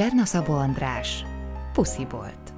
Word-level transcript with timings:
Cserna 0.00 0.24
Szabó 0.24 0.54
András, 0.54 1.24
Puszibolt. 1.72 2.54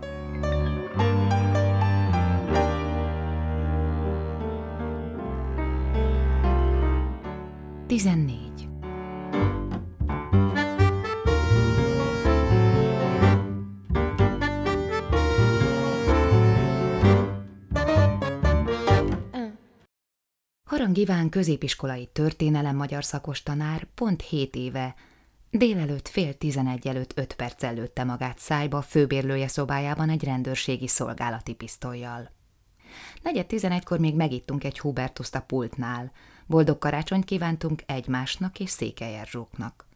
Tizennégy. 7.87 8.52
Harang 20.93 21.11
Iván 21.11 21.29
középiskolai 21.29 22.07
történelem 22.13 22.77
magyar 22.77 23.05
szakos 23.05 23.43
tanár 23.43 23.87
pont 23.95 24.23
hét 24.23 24.55
éve 24.55 24.95
Délelőtt 25.51 26.09
fél 26.09 26.35
tizenegy 26.35 26.87
előtt 26.87 27.13
öt 27.19 27.35
perc 27.35 27.63
lőtte 27.63 28.05
magát 28.05 28.39
szájba 28.39 28.83
főbérlője 28.83 29.49
szobájában 29.49 30.09
egy 30.09 30.25
rendőrségi 30.25 30.89
szolgálati 30.89 31.55
pisztolyjal. 31.55 32.31
Negyed 33.23 33.47
tizenegykor 33.47 33.99
még 33.99 34.15
megittunk 34.15 34.65
egy 34.65 34.79
Hubertuszt 34.79 35.35
a 35.35 35.41
pultnál. 35.41 36.13
Boldog 36.47 36.79
karácsonyt 36.79 37.25
kívántunk 37.25 37.83
egymásnak 37.87 38.61
és 38.61 38.71
Székelyerzsóknak. 38.71 39.87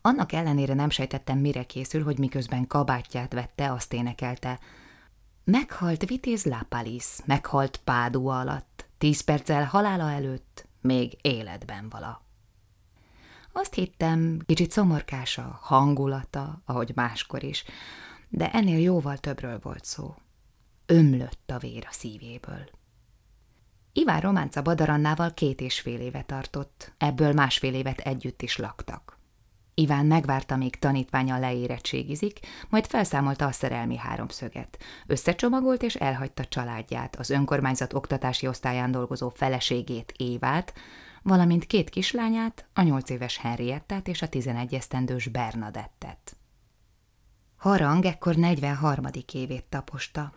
Annak 0.00 0.32
ellenére 0.32 0.74
nem 0.74 0.90
sejtettem, 0.90 1.38
mire 1.38 1.62
készül, 1.62 2.04
hogy 2.04 2.18
miközben 2.18 2.66
kabátját 2.66 3.32
vette, 3.32 3.72
azt 3.72 3.92
énekelte. 3.92 4.60
Meghalt 5.44 6.06
Vitéz 6.08 6.44
Lápalis, 6.44 7.06
meghalt 7.24 7.80
Pádua 7.84 8.38
alatt, 8.38 8.87
tíz 8.98 9.20
perccel 9.20 9.64
halála 9.64 10.10
előtt, 10.10 10.66
még 10.80 11.18
életben 11.22 11.88
vala. 11.88 12.22
Azt 13.52 13.74
hittem, 13.74 14.38
kicsit 14.46 14.70
szomorkás 14.70 15.38
a 15.38 15.58
hangulata, 15.62 16.62
ahogy 16.64 16.92
máskor 16.94 17.42
is, 17.42 17.64
de 18.28 18.50
ennél 18.50 18.78
jóval 18.78 19.18
többről 19.18 19.58
volt 19.62 19.84
szó. 19.84 20.14
Ömlött 20.86 21.50
a 21.50 21.58
vér 21.58 21.86
a 21.88 21.92
szívéből. 21.92 22.70
Iván 23.92 24.20
románca 24.20 24.62
Badarannával 24.62 25.34
két 25.34 25.60
és 25.60 25.80
fél 25.80 26.00
éve 26.00 26.22
tartott, 26.22 26.92
ebből 26.98 27.32
másfél 27.32 27.74
évet 27.74 27.98
együtt 27.98 28.42
is 28.42 28.56
laktak. 28.56 29.17
Iván 29.78 30.06
megvárta, 30.06 30.56
míg 30.56 30.76
tanítványa 30.78 31.38
leérettségizik, 31.38 32.38
majd 32.68 32.86
felszámolta 32.86 33.46
a 33.46 33.52
szerelmi 33.52 33.96
háromszöget. 33.96 34.78
Összecsomagolt 35.06 35.82
és 35.82 35.94
elhagyta 35.94 36.44
családját, 36.44 37.16
az 37.16 37.30
önkormányzat 37.30 37.92
oktatási 37.94 38.46
osztályán 38.46 38.90
dolgozó 38.90 39.28
feleségét, 39.28 40.14
Évát, 40.16 40.72
valamint 41.22 41.66
két 41.66 41.90
kislányát, 41.90 42.66
a 42.74 42.82
nyolc 42.82 43.10
éves 43.10 43.38
Henriettát 43.38 44.08
és 44.08 44.22
a 44.22 44.28
tizenegy 44.28 44.74
esztendős 44.74 45.26
Bernadettet. 45.26 46.36
Harang 47.56 48.04
ekkor 48.04 48.34
43. 48.34 49.04
évét 49.32 49.64
taposta. 49.68 50.32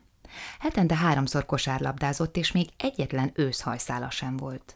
Hetente 0.60 0.96
háromszor 0.96 1.46
kosárlabdázott, 1.46 2.38
és 2.38 2.52
még 2.52 2.70
egyetlen 2.78 3.32
őszhajszála 3.34 4.10
sem 4.10 4.38
volt. 4.38 4.76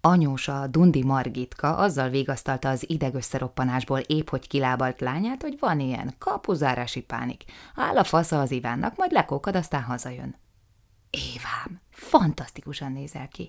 Anyósa, 0.00 0.66
Dundi 0.66 1.02
Margitka 1.02 1.76
azzal 1.76 2.08
végasztalta 2.08 2.68
az 2.68 2.90
idegösszeroppanásból 2.90 3.98
épp 3.98 4.28
hogy 4.28 4.48
kilábalt 4.48 5.00
lányát, 5.00 5.42
hogy 5.42 5.56
van 5.60 5.80
ilyen, 5.80 6.14
kapuzárási 6.18 7.00
pánik. 7.00 7.44
Áll 7.74 7.96
a 7.96 8.04
fasza 8.04 8.40
az 8.40 8.50
Ivánnak, 8.50 8.96
majd 8.96 9.12
lekókad, 9.12 9.56
aztán 9.56 9.82
hazajön. 9.82 10.36
Évám, 11.10 11.80
fantasztikusan 11.90 12.92
nézel 12.92 13.28
ki. 13.28 13.48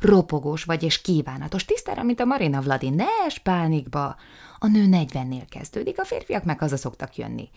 Ropogós 0.00 0.64
vagy 0.64 0.82
és 0.82 1.00
kívánatos, 1.00 1.64
tisztára, 1.64 2.02
mint 2.02 2.20
a 2.20 2.24
Marina 2.24 2.60
Vladi, 2.60 2.90
ne 2.90 3.06
es 3.26 3.38
pánikba. 3.38 4.16
A 4.58 4.66
nő 4.66 4.86
negyvennél 4.86 5.44
kezdődik, 5.48 6.00
a 6.00 6.04
férfiak 6.04 6.44
meg 6.44 6.58
haza 6.58 6.76
szoktak 6.76 7.16
jönni. 7.16 7.50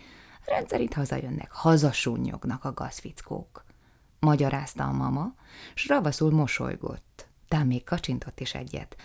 Rendszerint 0.46 0.94
hazajönnek, 0.94 1.52
hazasúnyognak 1.52 2.66
a 2.66 2.74
gazfickók. 2.74 3.66
Magyarázta 4.20 4.84
a 4.84 4.92
mama, 4.92 5.34
s 5.74 5.88
ravaszul 5.88 6.32
mosolygott, 6.32 7.28
tám 7.54 7.68
még 7.68 7.84
kacsintott 7.84 8.40
is 8.40 8.54
egyet. 8.54 8.96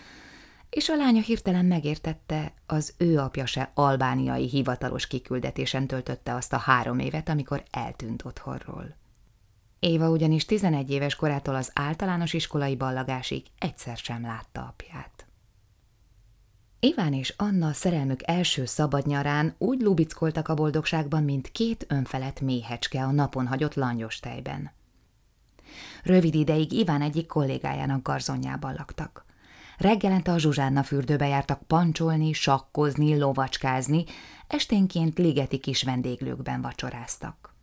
És 0.69 0.89
a 0.89 0.95
lánya 0.95 1.21
hirtelen 1.21 1.65
megértette, 1.65 2.53
az 2.65 2.93
ő 2.97 3.17
apja 3.17 3.45
se 3.45 3.71
albániai 3.73 4.47
hivatalos 4.47 5.07
kiküldetésen 5.07 5.87
töltötte 5.87 6.33
azt 6.33 6.53
a 6.53 6.57
három 6.57 6.99
évet, 6.99 7.29
amikor 7.29 7.63
eltűnt 7.71 8.25
otthonról. 8.25 8.95
Éva 9.79 10.09
ugyanis 10.09 10.45
11 10.45 10.91
éves 10.91 11.15
korától 11.15 11.55
az 11.55 11.71
általános 11.73 12.33
iskolai 12.33 12.75
ballagásig 12.75 13.45
egyszer 13.57 13.97
sem 13.97 14.21
látta 14.21 14.61
apját. 14.61 15.27
Iván 16.79 17.13
és 17.13 17.33
Anna 17.37 17.73
szerelmük 17.73 18.21
első 18.23 18.65
szabad 18.65 19.05
nyarán 19.05 19.55
úgy 19.57 19.81
lubickoltak 19.81 20.47
a 20.47 20.53
boldogságban, 20.53 21.23
mint 21.23 21.51
két 21.51 21.85
önfelett 21.89 22.41
méhecske 22.41 23.03
a 23.03 23.11
napon 23.11 23.47
hagyott 23.47 23.73
langyos 23.73 24.19
tejben. 24.19 24.77
Rövid 26.03 26.35
ideig 26.35 26.71
Iván 26.71 27.01
egyik 27.01 27.27
kollégájának 27.27 28.01
garzonjában 28.01 28.73
laktak. 28.73 29.25
Reggelente 29.77 30.31
a 30.31 30.37
Zsuzsánna 30.37 30.83
fürdőbe 30.83 31.27
jártak 31.27 31.61
pancsolni, 31.67 32.33
sakkozni, 32.33 33.17
lovacskázni, 33.17 34.03
esténként 34.47 35.17
ligeti 35.17 35.57
kis 35.57 35.83
vendéglőkben 35.83 36.61
vacsoráztak. 36.61 37.53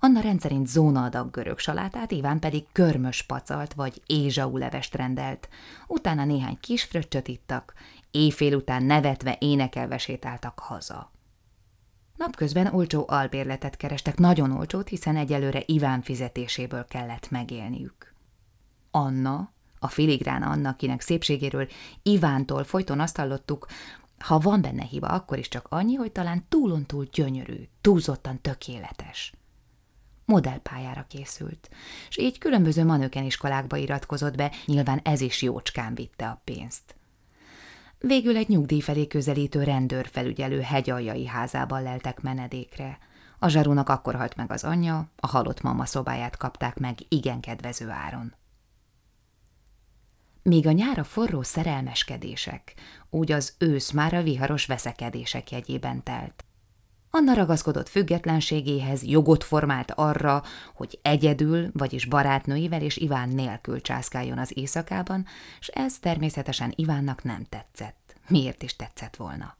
Anna 0.00 0.20
rendszerint 0.20 0.68
zónaadag 0.68 1.30
görög 1.30 1.58
salátát, 1.58 2.10
Iván 2.10 2.38
pedig 2.38 2.64
körmös 2.72 3.22
pacalt 3.22 3.74
vagy 3.74 4.02
ézsau 4.06 4.56
levest 4.56 4.94
rendelt. 4.94 5.48
Utána 5.86 6.24
néhány 6.24 6.58
kis 6.60 6.82
fröccsöt 6.82 7.28
ittak, 7.28 7.74
éjfél 8.10 8.54
után 8.54 8.82
nevetve 8.82 9.36
énekelve 9.40 9.98
sétáltak 9.98 10.58
haza. 10.58 11.10
Napközben 12.20 12.66
olcsó 12.66 13.04
albérletet 13.08 13.76
kerestek, 13.76 14.18
nagyon 14.18 14.52
olcsót, 14.52 14.88
hiszen 14.88 15.16
egyelőre 15.16 15.62
Iván 15.66 16.02
fizetéséből 16.02 16.84
kellett 16.84 17.30
megélniük. 17.30 18.14
Anna, 18.90 19.52
a 19.78 19.88
filigrán 19.88 20.42
Anna, 20.42 20.68
akinek 20.68 21.00
szépségéről 21.00 21.68
Ivántól 22.02 22.64
folyton 22.64 23.00
azt 23.00 23.16
hallottuk, 23.16 23.66
ha 24.18 24.38
van 24.38 24.60
benne 24.60 24.82
hiba, 24.82 25.06
akkor 25.06 25.38
is 25.38 25.48
csak 25.48 25.66
annyi, 25.68 25.94
hogy 25.94 26.12
talán 26.12 26.44
túlon 26.48 26.86
túl 26.86 27.04
gyönyörű, 27.04 27.68
túlzottan 27.80 28.40
tökéletes 28.40 29.32
modellpályára 30.24 31.04
készült, 31.08 31.70
és 32.08 32.18
így 32.18 32.38
különböző 32.38 32.84
manökeniskolákba 32.84 33.76
iratkozott 33.76 34.36
be, 34.36 34.52
nyilván 34.66 35.00
ez 35.02 35.20
is 35.20 35.42
jócskán 35.42 35.94
vitte 35.94 36.28
a 36.28 36.40
pénzt. 36.44 36.94
Végül 38.02 38.36
egy 38.36 38.48
nyugdíj 38.48 38.80
felé 38.80 39.06
közelítő 39.06 39.62
rendőrfelügyelő 39.62 40.60
hegyaljai 40.60 41.26
házában 41.26 41.82
leltek 41.82 42.20
menedékre. 42.20 42.98
A 43.38 43.48
zsarúnak 43.48 43.88
akkor 43.88 44.14
halt 44.14 44.36
meg 44.36 44.52
az 44.52 44.64
anyja, 44.64 45.10
a 45.16 45.26
halott 45.26 45.62
mama 45.62 45.84
szobáját 45.84 46.36
kapták 46.36 46.78
meg 46.78 46.98
igen 47.08 47.40
kedvező 47.40 47.88
áron. 47.88 48.34
Míg 50.42 50.66
a 50.66 50.72
nyára 50.72 51.04
forró 51.04 51.42
szerelmeskedések, 51.42 52.74
úgy 53.10 53.32
az 53.32 53.54
ősz 53.58 53.90
már 53.90 54.14
a 54.14 54.22
viharos 54.22 54.66
veszekedések 54.66 55.50
jegyében 55.50 56.02
telt. 56.02 56.44
Anna 57.12 57.34
ragaszkodott 57.34 57.88
függetlenségéhez, 57.88 59.04
jogot 59.04 59.44
formált 59.44 59.90
arra, 59.90 60.42
hogy 60.74 60.98
egyedül, 61.02 61.70
vagyis 61.72 62.04
barátnőivel 62.04 62.82
és 62.82 62.96
Iván 62.96 63.28
nélkül 63.28 63.80
császkáljon 63.80 64.38
az 64.38 64.52
éjszakában, 64.54 65.26
és 65.60 65.66
ez 65.66 65.98
természetesen 65.98 66.72
Ivánnak 66.76 67.22
nem 67.22 67.44
tetszett. 67.48 68.14
Miért 68.28 68.62
is 68.62 68.76
tetszett 68.76 69.16
volna? 69.16 69.56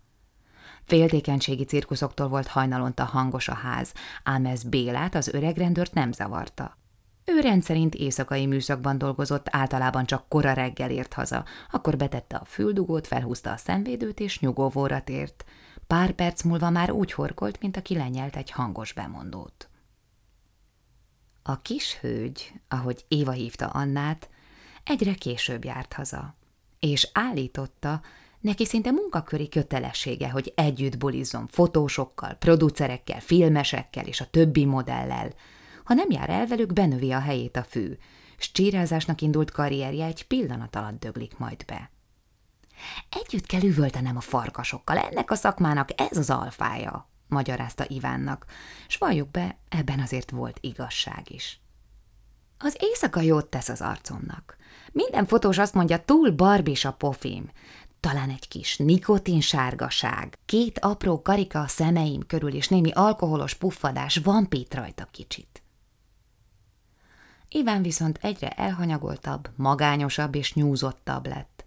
Féltékenységi 0.84 1.65
cirkuszoktól 1.65 2.28
volt 2.28 2.47
hajnalonta 2.47 3.04
hangos 3.04 3.48
a 3.48 3.54
ház, 3.54 3.92
ám 4.24 4.47
ez 4.47 4.63
Bélát, 4.63 5.15
az 5.15 5.28
öreg 5.28 5.57
rendőrt 5.57 5.95
nem 5.95 6.13
zavarta. 6.13 6.78
Ő 7.24 7.41
rendszerint 7.41 7.95
éjszakai 7.95 8.47
műszakban 8.47 8.98
dolgozott, 8.98 9.47
általában 9.51 10.07
csak 10.07 10.28
kora 10.28 10.53
reggel 10.53 10.91
ért 10.91 11.13
haza, 11.13 11.45
akkor 11.71 11.97
betette 11.97 12.36
a 12.36 12.45
füldugót, 12.45 13.07
felhúzta 13.07 13.51
a 13.51 13.57
szemvédőt 13.57 14.21
és 14.21 14.41
nyugovóra 14.41 15.01
tért. 15.01 15.45
Pár 15.91 16.13
perc 16.13 16.42
múlva 16.42 16.71
már 16.71 16.91
úgy 16.91 17.13
horkolt, 17.13 17.60
mint 17.60 17.77
aki 17.77 17.97
lenyelt 17.97 18.37
egy 18.37 18.51
hangos 18.51 18.92
bemondót. 18.92 19.69
A 21.42 21.60
kis 21.60 21.98
hölgy, 22.01 22.53
ahogy 22.69 23.04
Éva 23.09 23.31
hívta 23.31 23.66
Annát, 23.66 24.28
egyre 24.84 25.15
később 25.15 25.65
járt 25.65 25.92
haza, 25.92 26.37
és 26.78 27.10
állította, 27.13 28.01
neki 28.41 28.65
szinte 28.65 28.91
munkaköri 28.91 29.48
kötelessége, 29.48 30.31
hogy 30.31 30.53
együtt 30.57 30.98
bulizzon 30.98 31.47
fotósokkal, 31.47 32.34
producerekkel, 32.34 33.21
filmesekkel 33.21 34.07
és 34.07 34.21
a 34.21 34.31
többi 34.31 34.65
modellel. 34.65 35.33
Ha 35.84 35.95
nem 35.95 36.10
jár 36.10 36.31
el 36.31 36.47
velük, 36.47 36.72
benövi 36.72 37.13
a 37.13 37.21
helyét 37.21 37.57
a 37.57 37.63
fű, 37.63 37.97
s 38.39 38.51
indult 39.16 39.51
karrierje 39.51 40.04
egy 40.04 40.27
pillanat 40.27 40.77
alatt 40.77 41.01
döglik 41.01 41.39
majd 41.39 41.65
be. 41.65 41.91
Együtt 43.09 43.47
kell 43.47 43.62
üvöltenem 43.62 44.16
a 44.16 44.21
farkasokkal, 44.21 44.98
ennek 44.98 45.30
a 45.30 45.34
szakmának 45.34 45.88
ez 45.97 46.16
az 46.16 46.30
alfája, 46.30 47.09
magyarázta 47.28 47.84
Ivánnak, 47.88 48.44
s 48.88 48.97
valljuk 48.97 49.30
be, 49.30 49.59
ebben 49.68 50.00
azért 50.00 50.30
volt 50.30 50.59
igazság 50.60 51.30
is. 51.30 51.60
Az 52.59 52.77
éjszaka 52.78 53.21
jót 53.21 53.47
tesz 53.47 53.68
az 53.68 53.80
arcomnak. 53.80 54.56
Minden 54.92 55.27
fotós 55.27 55.59
azt 55.59 55.74
mondja, 55.74 56.04
túl 56.04 56.30
barbis 56.30 56.84
a 56.84 56.92
pofim. 56.92 57.50
Talán 58.00 58.30
egy 58.30 58.48
kis 58.48 58.77
nikotin 58.77 59.41
sárgaság, 59.41 60.38
két 60.47 60.78
apró 60.78 61.22
karika 61.22 61.60
a 61.60 61.66
szemeim 61.66 62.26
körül, 62.26 62.54
és 62.54 62.68
némi 62.68 62.91
alkoholos 62.91 63.54
puffadás 63.54 64.16
van 64.16 64.48
pít 64.48 64.74
rajta 64.74 65.09
kicsit. 65.10 65.62
Iván 67.48 67.83
viszont 67.83 68.18
egyre 68.22 68.48
elhanyagoltabb, 68.48 69.50
magányosabb 69.56 70.34
és 70.34 70.54
nyúzottabb 70.54 71.26
lett. 71.26 71.59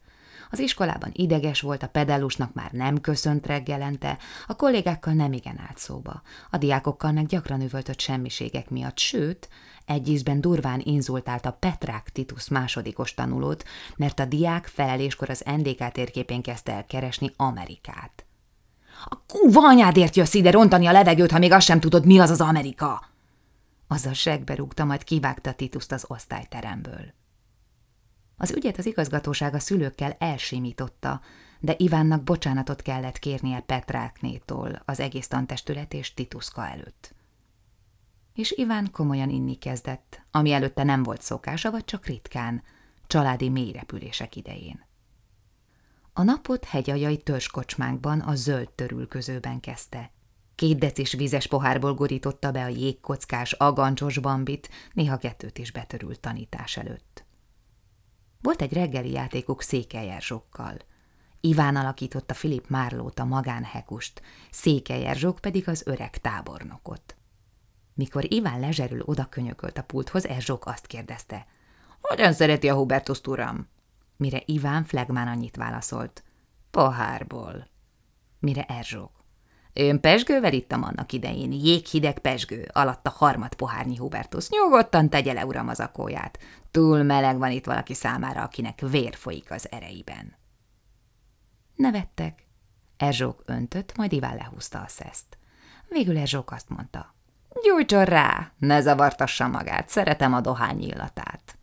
Az 0.54 0.60
iskolában 0.60 1.10
ideges 1.14 1.62
volt, 1.62 1.84
a 1.84 1.88
pedálusnak 1.88 2.54
már 2.54 2.72
nem 2.72 3.02
köszönt 3.02 3.46
reggelente, 3.46 4.18
a 4.48 4.56
kollégákkal 4.56 5.14
nem 5.14 5.34
igen 5.34 5.60
állt 5.68 5.78
szóba, 5.78 6.22
a 6.50 6.58
diákokkal 6.58 7.12
meg 7.12 7.26
gyakran 7.26 7.62
üvöltött 7.62 8.00
semmiségek 8.00 8.70
miatt, 8.70 8.98
sőt, 8.98 9.50
egy 9.86 10.08
ízben 10.08 10.42
durván 10.42 10.82
inzultálta 10.84 11.52
Petrák 11.52 12.10
Titus 12.10 12.50
másodikos 12.50 13.14
tanulót, 13.14 13.64
mert 13.96 14.20
a 14.20 14.26
diák 14.26 14.66
feleléskor 14.66 15.30
az 15.30 15.44
NDK 15.58 15.92
térképén 15.92 16.42
kezdte 16.42 16.74
el 16.74 16.86
keresni 16.86 17.34
Amerikát. 17.36 18.26
A 19.06 19.18
kúva 19.28 19.68
anyádért 19.68 20.16
jössz 20.16 20.34
ide 20.34 20.52
rontani 20.52 20.86
a 20.86 20.92
levegőt, 20.92 21.32
ha 21.32 21.40
még 21.40 21.52
azt 21.52 21.66
sem 21.66 21.80
tudod, 21.80 22.06
mi 22.06 22.20
az 22.20 22.30
az 22.30 22.42
Amerika! 22.42 23.10
Azzal 23.88 24.14
segbe 24.14 24.56
rúgta, 24.56 24.86
majd 24.86 25.04
kivágta 25.04 25.54
Tituszt 25.54 25.92
az 25.92 26.06
osztályteremből. 26.08 27.14
Az 28.38 28.52
ügyet 28.52 28.78
az 28.78 28.86
igazgatóság 28.86 29.54
a 29.54 29.60
szülőkkel 29.60 30.16
elsimította, 30.20 31.22
de 31.60 31.74
Ivánnak 31.78 32.24
bocsánatot 32.24 32.82
kellett 32.82 33.20
kérnie 33.20 33.60
Petráknétól 33.60 34.82
az 34.86 35.00
egész 35.00 35.28
tantestület 35.28 35.94
és 35.94 36.14
Tituszka 36.14 36.68
előtt 36.68 37.16
és 38.34 38.52
Iván 38.52 38.92
komolyan 38.92 39.30
inni 39.30 39.56
kezdett, 39.56 40.22
ami 40.32 40.52
előtte 40.52 40.84
nem 40.84 41.04
volt 41.04 41.22
szokása, 41.22 41.72
vagy 41.72 41.86
csak 41.86 42.06
ritkán, 42.06 42.64
családi 43.08 43.50
mélyrepülések 43.50 44.36
idején. 44.36 44.86
A 46.14 46.24
napot 46.24 46.66
hegyajai 46.66 47.18
törskocsmánkban 47.18 48.20
a 48.20 48.36
zöld 48.36 48.70
törülközőben 48.72 49.60
kezdte. 49.60 50.12
Két 50.56 50.78
decis 50.78 51.14
vízes 51.14 51.48
pohárból 51.48 51.94
gurította 51.94 52.52
be 52.52 52.64
a 52.64 52.68
jégkockás, 52.68 53.52
agancsos 53.52 54.20
bambit, 54.20 54.70
néha 54.94 55.18
kettőt 55.18 55.58
is 55.58 55.72
betörült 55.72 56.20
tanítás 56.20 56.78
előtt. 56.78 57.23
Volt 58.44 58.62
egy 58.62 58.74
reggeli 58.74 59.12
játékuk 59.12 59.62
székelyerzsokkal. 59.62 60.78
Iván 61.40 61.76
alakította 61.76 62.34
Filip 62.34 62.68
Márlót 62.68 63.20
a 63.20 63.26
magánhekust, 63.26 64.22
székelyerzsok 64.52 65.40
pedig 65.40 65.68
az 65.68 65.84
öreg 65.86 66.18
tábornokot. 66.18 67.16
Mikor 67.94 68.34
Iván 68.34 68.60
lezserül 68.60 69.02
oda 69.06 69.26
könyökölt 69.26 69.78
a 69.78 69.84
pulthoz, 69.84 70.28
Erzsók 70.28 70.66
azt 70.66 70.88
kérdezte. 70.88 71.46
Hogyan 72.02 72.34
szereti 72.34 72.70
a 72.70 72.76
Hubertuszt, 72.76 73.28
uram? 73.28 73.68
Mire 74.18 74.42
Iván 74.46 74.84
flegmán 74.84 75.28
annyit 75.28 75.56
válaszolt. 75.56 76.24
Pohárból. 76.72 77.68
Mire 78.40 78.64
Erzsók. 78.64 79.23
Én 79.74 80.00
pesgővel 80.00 80.54
ittam 80.54 80.84
annak 80.84 81.12
idején, 81.12 81.52
jéghideg 81.52 82.20
pesgő, 82.20 82.70
alatt 82.74 83.08
a 83.08 83.10
harmad 83.10 83.54
pohárnyi 83.54 83.98
Hubertus. 83.98 84.50
Nyugodtan 84.50 85.10
tegye 85.10 85.34
le, 85.34 85.46
uram, 85.46 85.68
az 85.68 85.80
akóját. 85.80 86.40
Túl 86.72 87.04
meleg 87.04 87.38
van 87.38 87.52
itt 87.52 87.66
valaki 87.66 87.94
számára, 87.94 88.42
akinek 88.42 88.80
vér 88.82 89.16
folyik 89.16 89.52
az 89.52 89.72
ereiben. 89.72 90.36
Nevettek. 91.76 92.48
Erzsók 92.98 93.42
öntött, 93.46 93.98
majd 93.98 94.12
Iván 94.12 94.36
lehúzta 94.36 94.80
a 94.80 94.88
szeszt. 94.88 95.38
Végül 95.90 96.18
Erzsók 96.18 96.52
azt 96.52 96.70
mondta. 96.70 97.16
Gyújtson 97.64 98.06
rá, 98.06 98.52
ne 98.58 98.82
zavartassa 98.82 99.48
magát, 99.48 99.90
szeretem 99.90 100.34
a 100.34 100.42
dohány 100.42 100.82
illatát. 100.82 101.58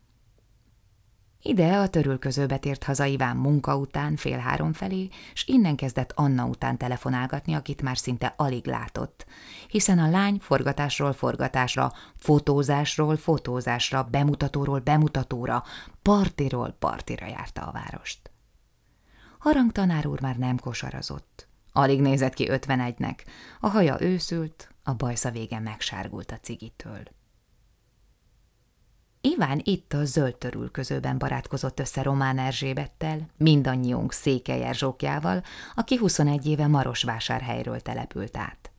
Ide 1.43 1.77
a 1.77 1.87
törülközőbe 1.87 2.57
tért 2.57 2.83
haza 2.83 3.05
Iván 3.05 3.35
munka 3.35 3.77
után 3.77 4.15
fél 4.15 4.37
három 4.37 4.73
felé, 4.73 5.09
s 5.33 5.47
innen 5.47 5.75
kezdett 5.75 6.11
Anna 6.15 6.45
után 6.45 6.77
telefonálgatni, 6.77 7.53
akit 7.53 7.81
már 7.81 7.97
szinte 7.97 8.33
alig 8.37 8.65
látott, 8.65 9.25
hiszen 9.67 9.99
a 9.99 10.09
lány 10.09 10.37
forgatásról 10.39 11.13
forgatásra, 11.13 11.93
fotózásról 12.15 13.17
fotózásra, 13.17 14.03
bemutatóról 14.03 14.79
bemutatóra, 14.79 15.63
partiról 16.01 16.75
partira 16.79 17.27
járta 17.27 17.61
a 17.61 17.71
várost. 17.71 18.31
Harang 19.37 19.71
tanár 19.71 20.07
úr 20.07 20.21
már 20.21 20.37
nem 20.37 20.57
kosarazott. 20.57 21.47
Alig 21.71 22.01
nézett 22.01 22.33
ki 22.33 22.49
ötvenegynek, 22.49 23.25
a 23.59 23.67
haja 23.67 24.01
őszült, 24.01 24.73
a 24.83 24.93
bajsza 24.93 25.31
vége 25.31 25.59
megsárgult 25.59 26.31
a 26.31 26.39
cigitől. 26.41 27.03
Iván 29.21 29.61
itt 29.63 29.93
a 29.93 30.05
zöld 30.05 30.35
törülközőben 30.35 31.17
barátkozott 31.17 31.79
össze 31.79 32.01
Román 32.01 32.37
Erzsébettel, 32.37 33.29
mindannyiunk 33.37 34.11
Székely 34.13 34.63
Erzsókjával, 34.63 35.43
aki 35.75 35.95
21 35.95 36.45
éve 36.45 36.67
Marosvásárhelyről 36.67 37.79
települt 37.79 38.37
át. 38.37 38.71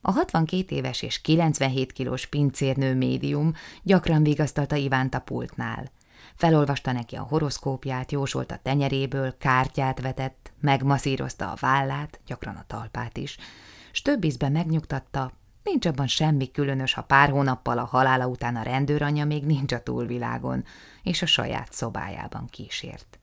A 0.00 0.10
62 0.10 0.74
éves 0.76 1.02
és 1.02 1.20
97 1.20 1.92
kilós 1.92 2.26
pincérnő 2.26 2.94
médium 2.94 3.52
gyakran 3.82 4.22
vigasztalta 4.22 4.76
Ivánt 4.76 5.14
a 5.14 5.18
pultnál. 5.18 5.90
Felolvasta 6.34 6.92
neki 6.92 7.16
a 7.16 7.22
horoszkópját, 7.22 8.12
jósolt 8.12 8.50
a 8.50 8.60
tenyeréből, 8.62 9.36
kártyát 9.38 10.00
vetett, 10.00 10.52
megmaszírozta 10.60 11.50
a 11.50 11.56
vállát, 11.60 12.20
gyakran 12.26 12.54
a 12.54 12.64
talpát 12.66 13.16
is, 13.16 13.36
s 13.92 14.02
több 14.02 14.24
ízben 14.24 14.52
megnyugtatta, 14.52 15.32
nincs 15.64 15.86
abban 15.86 16.06
semmi 16.06 16.50
különös, 16.50 16.94
ha 16.94 17.02
pár 17.02 17.30
hónappal 17.30 17.78
a 17.78 17.84
halála 17.84 18.26
után 18.26 18.56
a 18.56 18.62
rendőranyja 18.62 19.24
még 19.24 19.44
nincs 19.44 19.72
a 19.72 19.82
túlvilágon, 19.82 20.64
és 21.02 21.22
a 21.22 21.26
saját 21.26 21.72
szobájában 21.72 22.46
kísért. 22.50 23.18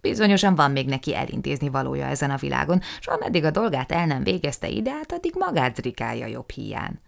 Bizonyosan 0.00 0.54
van 0.54 0.70
még 0.70 0.86
neki 0.86 1.16
elintézni 1.16 1.68
valója 1.68 2.06
ezen 2.06 2.30
a 2.30 2.36
világon, 2.36 2.80
s 3.00 3.06
ameddig 3.06 3.44
a 3.44 3.50
dolgát 3.50 3.92
el 3.92 4.06
nem 4.06 4.22
végezte 4.22 4.68
ide, 4.68 4.90
hát 4.90 5.12
addig 5.12 5.34
magát 5.38 5.76
zrikálja 5.76 6.26
jobb 6.26 6.50
hiány. 6.50 6.98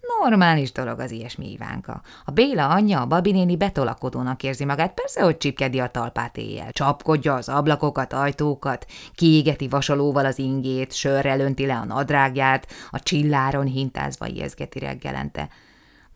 Normális 0.00 0.72
dolog 0.72 0.98
az 0.98 1.10
ilyesmi 1.10 1.50
Ivánka. 1.52 2.02
A 2.24 2.30
Béla 2.30 2.68
anyja, 2.68 3.00
a 3.00 3.06
babinéni 3.06 3.56
betolakodónak 3.56 4.42
érzi 4.42 4.64
magát, 4.64 4.94
persze, 4.94 5.22
hogy 5.22 5.36
csipkedi 5.36 5.80
a 5.80 5.90
talpát 5.90 6.36
éjjel. 6.36 6.72
Csapkodja 6.72 7.34
az 7.34 7.48
ablakokat, 7.48 8.12
ajtókat, 8.12 8.86
kiégeti 9.14 9.68
vasalóval 9.68 10.26
az 10.26 10.38
ingét, 10.38 10.92
sörrel 10.92 11.40
önti 11.40 11.66
le 11.66 11.76
a 11.76 11.84
nadrágját, 11.84 12.66
a 12.90 13.00
csilláron 13.00 13.66
hintázva 13.66 14.26
ijeszgeti 14.26 14.78
reggelente. 14.78 15.48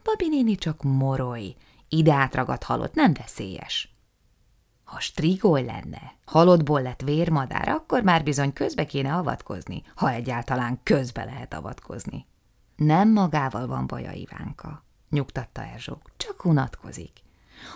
Babinéni 0.02 0.54
csak 0.54 0.82
moroly, 0.82 1.54
ide 1.88 2.12
átragadt 2.12 2.62
halott, 2.62 2.94
nem 2.94 3.12
veszélyes. 3.12 3.94
Ha 4.84 5.00
strigoly 5.00 5.64
lenne, 5.64 6.14
halottból 6.24 6.82
lett 6.82 7.00
vérmadár, 7.00 7.68
akkor 7.68 8.02
már 8.02 8.22
bizony 8.22 8.52
közbe 8.52 8.84
kéne 8.84 9.14
avatkozni, 9.14 9.82
ha 9.94 10.10
egyáltalán 10.10 10.80
közbe 10.82 11.24
lehet 11.24 11.54
avatkozni. 11.54 12.26
Nem 12.76 13.12
magával 13.12 13.66
van 13.66 13.86
baja 13.86 14.12
Ivánka, 14.12 14.84
nyugtatta 15.10 15.64
Erzsók, 15.64 16.10
csak 16.16 16.44
unatkozik. 16.44 17.22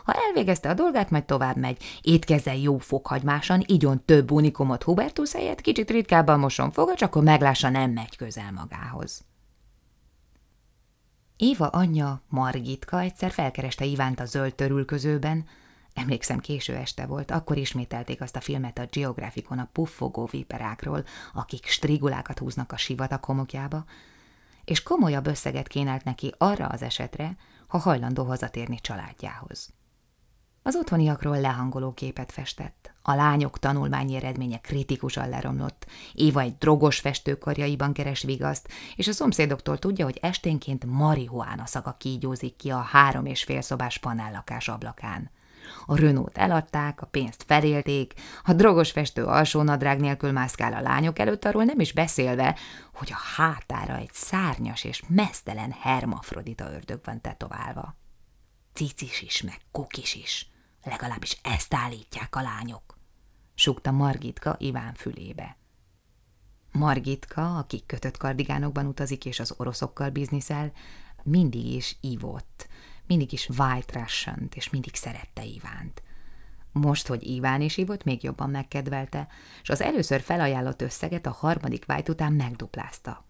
Ha 0.04 0.12
elvégezte 0.12 0.68
a 0.68 0.74
dolgát, 0.74 1.10
majd 1.10 1.24
tovább 1.24 1.56
megy. 1.56 1.82
Étkezzel 2.02 2.56
jó 2.56 2.78
fokhagymásan, 2.78 3.62
igyon 3.66 4.04
több 4.04 4.30
unikumot 4.30 4.82
Hubertus 4.82 5.32
helyett, 5.32 5.60
kicsit 5.60 5.90
ritkábban 5.90 6.38
moson 6.38 6.70
foga, 6.70 6.92
akkor 6.98 7.22
meglássa, 7.22 7.68
nem 7.68 7.90
megy 7.90 8.16
közel 8.16 8.52
magához. 8.52 9.24
Éva 11.36 11.66
anyja, 11.66 12.22
Margitka 12.28 13.00
egyszer 13.00 13.30
felkereste 13.30 13.84
Ivánt 13.84 14.20
a 14.20 14.24
zöld 14.24 14.54
törülközőben, 14.54 15.44
Emlékszem, 15.94 16.38
késő 16.38 16.74
este 16.74 17.06
volt, 17.06 17.30
akkor 17.30 17.56
ismételték 17.56 18.20
azt 18.20 18.36
a 18.36 18.40
filmet 18.40 18.78
a 18.78 18.86
Geographicon 18.90 19.58
a 19.58 19.68
puffogó 19.72 20.28
viperákról, 20.30 21.04
akik 21.34 21.66
strigulákat 21.66 22.38
húznak 22.38 22.72
a 22.72 22.76
sivatag 22.76 23.24
homokjába, 23.24 23.84
és 24.68 24.82
komolyabb 24.82 25.26
összeget 25.26 25.68
kínált 25.68 26.04
neki 26.04 26.32
arra 26.38 26.66
az 26.66 26.82
esetre, 26.82 27.36
ha 27.66 27.78
hajlandó 27.78 28.24
hazatérni 28.24 28.80
családjához. 28.80 29.68
Az 30.62 30.76
otthoniakról 30.76 31.40
lehangoló 31.40 31.92
képet 31.92 32.32
festett, 32.32 32.94
a 33.02 33.14
lányok 33.14 33.58
tanulmányi 33.58 34.16
eredménye 34.16 34.58
kritikusan 34.58 35.28
leromlott, 35.28 35.86
Éva 36.14 36.40
egy 36.40 36.56
drogos 36.58 36.98
festőkarjaiban 36.98 37.92
keres 37.92 38.22
vigaszt, 38.22 38.68
és 38.96 39.08
a 39.08 39.12
szomszédoktól 39.12 39.78
tudja, 39.78 40.04
hogy 40.04 40.18
esténként 40.20 40.84
marihuána 40.84 41.66
szaga 41.66 41.96
kígyózik 41.98 42.56
ki 42.56 42.70
a 42.70 42.78
három 42.78 43.26
és 43.26 43.44
fél 43.44 43.60
szobás 43.60 43.98
panellakás 43.98 44.68
ablakán. 44.68 45.30
A 45.90 45.96
Renault 45.96 46.38
eladták, 46.38 47.00
a 47.02 47.06
pénzt 47.06 47.44
felélték, 47.46 48.14
a 48.42 48.52
drogos 48.52 48.90
festő 48.90 49.24
alsó 49.24 49.62
nadrág 49.62 50.00
nélkül 50.00 50.32
mászkál 50.32 50.72
a 50.72 50.80
lányok 50.80 51.18
előtt, 51.18 51.44
arról 51.44 51.64
nem 51.64 51.80
is 51.80 51.92
beszélve, 51.92 52.56
hogy 52.94 53.12
a 53.12 53.36
hátára 53.36 53.96
egy 53.96 54.12
szárnyas 54.12 54.84
és 54.84 55.02
mesztelen 55.08 55.74
hermafrodita 55.80 56.72
ördög 56.72 57.00
van 57.04 57.20
tetoválva. 57.20 57.96
Cicis 58.72 59.22
is, 59.22 59.42
meg 59.42 59.60
kukis 59.70 60.14
is. 60.14 60.50
Legalábbis 60.84 61.38
ezt 61.42 61.74
állítják 61.74 62.36
a 62.36 62.42
lányok. 62.42 62.98
sukta 63.54 63.90
Margitka 63.90 64.56
Iván 64.58 64.94
fülébe. 64.94 65.56
Margitka, 66.72 67.58
aki 67.58 67.82
kötött 67.86 68.16
kardigánokban 68.16 68.86
utazik 68.86 69.24
és 69.24 69.40
az 69.40 69.54
oroszokkal 69.56 70.10
bizniszel, 70.10 70.72
mindig 71.22 71.66
is 71.66 71.96
ivott, 72.00 72.68
mindig 73.08 73.32
is 73.32 73.48
white 73.48 74.00
russian 74.00 74.48
és 74.54 74.70
mindig 74.70 74.94
szerette 74.94 75.44
Ivánt. 75.44 76.02
Most, 76.72 77.06
hogy 77.06 77.26
Iván 77.26 77.60
is 77.60 77.76
ivott, 77.76 78.04
még 78.04 78.22
jobban 78.22 78.50
megkedvelte, 78.50 79.28
és 79.62 79.68
az 79.68 79.82
először 79.82 80.20
felajánlott 80.20 80.82
összeget 80.82 81.26
a 81.26 81.36
harmadik 81.38 81.84
vájt 81.84 82.08
után 82.08 82.32
megduplázta. 82.32 83.24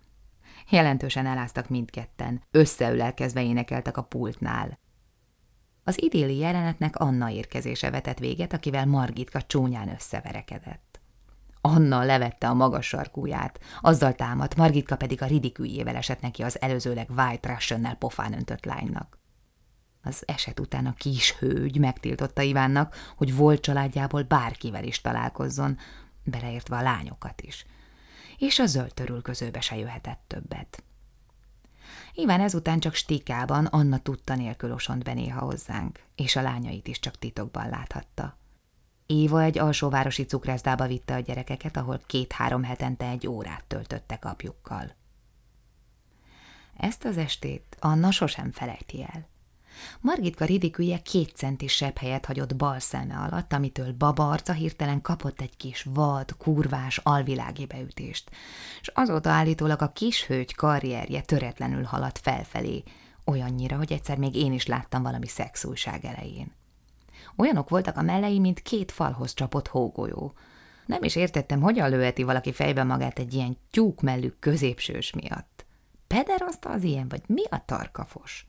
Jelentősen 0.69 1.27
eláztak 1.27 1.69
mindketten, 1.69 2.43
összeülelkezve 2.51 3.43
énekeltek 3.43 3.97
a 3.97 4.03
pultnál. 4.03 4.79
Az 5.85 6.03
idéli 6.03 6.37
jelenetnek 6.37 6.97
Anna 6.97 7.31
érkezése 7.31 7.91
vetett 7.91 8.19
véget, 8.19 8.53
akivel 8.53 8.87
Margitka 8.87 9.43
csúnyán 9.43 9.89
összeverekedett. 9.89 11.01
Anna 11.61 12.05
levette 12.05 12.49
a 12.49 12.55
magas 12.55 12.87
sarkúját, 12.87 13.61
azzal 13.81 14.15
támadt, 14.15 14.57
Margitka 14.57 14.97
pedig 14.97 15.23
a 15.23 15.27
ridiküljével 15.27 15.97
esett 15.97 16.21
neki 16.21 16.43
az 16.43 16.61
előzőleg 16.61 17.11
White 17.17 17.53
Russian-nel 17.53 17.95
pofán 17.95 18.33
öntött 18.33 18.65
lánynak. 18.65 19.19
Az 20.03 20.23
eset 20.27 20.61
után 20.61 20.87
a 20.87 20.95
kis 20.95 21.33
hölgy 21.33 21.79
megtiltotta 21.79 22.43
Ivánnak, 22.43 23.13
hogy 23.17 23.35
volt 23.37 23.61
családjából 23.61 24.23
bárkivel 24.23 24.85
is 24.85 25.01
találkozzon, 25.01 25.79
beleértve 26.25 26.77
a 26.77 26.83
lányokat 26.83 27.41
is, 27.41 27.67
és 28.39 28.59
a 28.59 28.67
zöld 28.67 28.95
törülközőbe 28.95 29.61
se 29.61 29.77
jöhetett 29.77 30.23
többet. 30.27 30.83
Iván 32.13 32.41
ezután 32.41 32.81
csak 32.81 32.95
stikában 32.95 33.67
Anna 33.67 33.99
tudta 33.99 34.35
nélkül 34.35 34.73
osont 34.73 35.05
be 35.05 35.33
hozzánk, 35.33 36.01
és 36.15 36.37
a 36.37 36.43
lányait 36.43 36.89
is 36.89 37.01
csak 37.01 37.19
titokban 37.19 37.69
láthatta. 37.69 38.37
Éva 39.07 39.43
egy 39.43 39.59
alsóvárosi 39.59 40.25
cukrászdába 40.25 40.87
vitte 40.87 41.15
a 41.15 41.21
gyerekeket, 41.21 41.77
ahol 41.77 42.01
két-három 42.07 42.63
hetente 42.63 43.09
egy 43.09 43.27
órát 43.27 43.65
töltöttek 43.65 44.25
apjukkal. 44.25 44.95
Ezt 46.77 47.05
az 47.05 47.17
estét 47.17 47.77
Anna 47.81 48.11
sosem 48.11 48.53
felejti 48.53 49.03
el. 49.03 49.29
Margitka 50.01 50.45
ridikülje 50.45 50.99
két 50.99 51.37
centisebb 51.37 51.97
helyet 51.97 52.27
hagyott 52.27 52.57
bal 52.57 52.79
szeme 52.79 53.17
alatt, 53.17 53.53
amitől 53.53 53.93
baba 53.93 54.31
arca 54.31 54.53
hirtelen 54.53 55.01
kapott 55.01 55.41
egy 55.41 55.57
kis 55.57 55.87
vad, 55.95 56.37
kurvás, 56.37 56.99
alvilági 57.03 57.67
beütést, 57.67 58.31
és 58.81 58.89
azóta 58.95 59.31
állítólag 59.31 59.83
a 59.83 59.93
kis 59.93 60.27
hölgy 60.27 60.55
karrierje 60.55 61.21
töretlenül 61.21 61.83
haladt 61.83 62.19
felfelé, 62.19 62.83
olyannyira, 63.25 63.77
hogy 63.77 63.93
egyszer 63.93 64.19
még 64.19 64.35
én 64.35 64.53
is 64.53 64.67
láttam 64.67 65.03
valami 65.03 65.27
szexújság 65.27 66.05
elején. 66.05 66.57
Olyanok 67.37 67.69
voltak 67.69 67.97
a 67.97 68.03
mellei, 68.03 68.39
mint 68.39 68.63
két 68.63 68.93
falhoz 68.93 69.35
csapott 69.35 69.69
hógolyó. 69.69 70.35
Nem 70.87 71.03
is 71.03 71.17
értettem, 71.17 71.61
hogyan 71.61 71.91
lőheti 71.91 72.23
valaki 72.23 72.53
fejbe 72.53 72.83
magát 72.85 73.19
egy 73.19 73.35
ilyen 73.35 73.57
tyúkmellű 73.71 74.29
középsős 74.29 75.13
miatt. 75.13 75.67
Pederaszta 76.07 76.71
az 76.71 76.83
ilyen, 76.83 77.09
vagy 77.09 77.23
mi 77.27 77.43
a 77.51 77.65
tarkafos? 77.65 78.47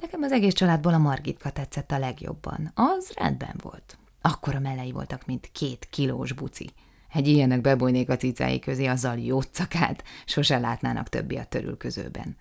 Nekem 0.00 0.22
az 0.22 0.32
egész 0.32 0.54
családból 0.54 0.94
a 0.94 0.98
Margitka 0.98 1.50
tetszett 1.50 1.90
a 1.90 1.98
legjobban. 1.98 2.72
Az 2.74 3.12
rendben 3.16 3.54
volt. 3.62 3.98
Akkora 4.20 4.58
mellei 4.58 4.92
voltak, 4.92 5.26
mint 5.26 5.48
két 5.52 5.86
kilós 5.90 6.32
buci. 6.32 6.70
Egy 7.12 7.28
ilyenek 7.28 7.60
bebújnék 7.60 8.08
a 8.08 8.16
cicái 8.16 8.58
közé, 8.58 8.86
azzal 8.86 9.18
jócakát, 9.18 10.04
sose 10.24 10.58
látnának 10.58 11.08
többi 11.08 11.36
a 11.36 11.44
törülközőben. 11.44 12.36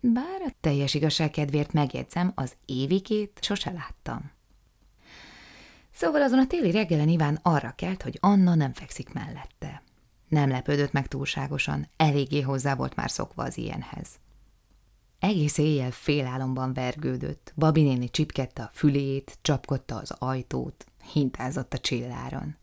Bár 0.00 0.42
a 0.46 0.52
teljes 0.60 0.94
igazság 0.94 1.30
kedvéért 1.30 1.72
megjegyzem, 1.72 2.32
az 2.34 2.52
évikét 2.64 3.38
sose 3.42 3.70
láttam. 3.70 4.30
Szóval 5.92 6.22
azon 6.22 6.38
a 6.38 6.46
téli 6.46 6.70
reggelen 6.70 7.08
Iván 7.08 7.38
arra 7.42 7.72
kelt, 7.76 8.02
hogy 8.02 8.18
Anna 8.20 8.54
nem 8.54 8.72
fekszik 8.72 9.12
mellette. 9.12 9.82
Nem 10.28 10.48
lepődött 10.48 10.92
meg 10.92 11.06
túlságosan, 11.06 11.88
eléggé 11.96 12.40
hozzá 12.40 12.74
volt 12.74 12.96
már 12.96 13.10
szokva 13.10 13.42
az 13.42 13.58
ilyenhez. 13.58 14.08
Egész 15.24 15.58
éjjel 15.58 15.90
félálomban 15.90 16.72
vergődött, 16.72 17.52
Babi 17.56 17.82
néni 17.82 18.10
csipkedte 18.10 18.62
a 18.62 18.70
fülét, 18.72 19.38
csapkodta 19.42 19.96
az 19.96 20.10
ajtót, 20.10 20.86
hintázott 21.12 21.72
a 21.72 21.78
csilláron. 21.78 22.56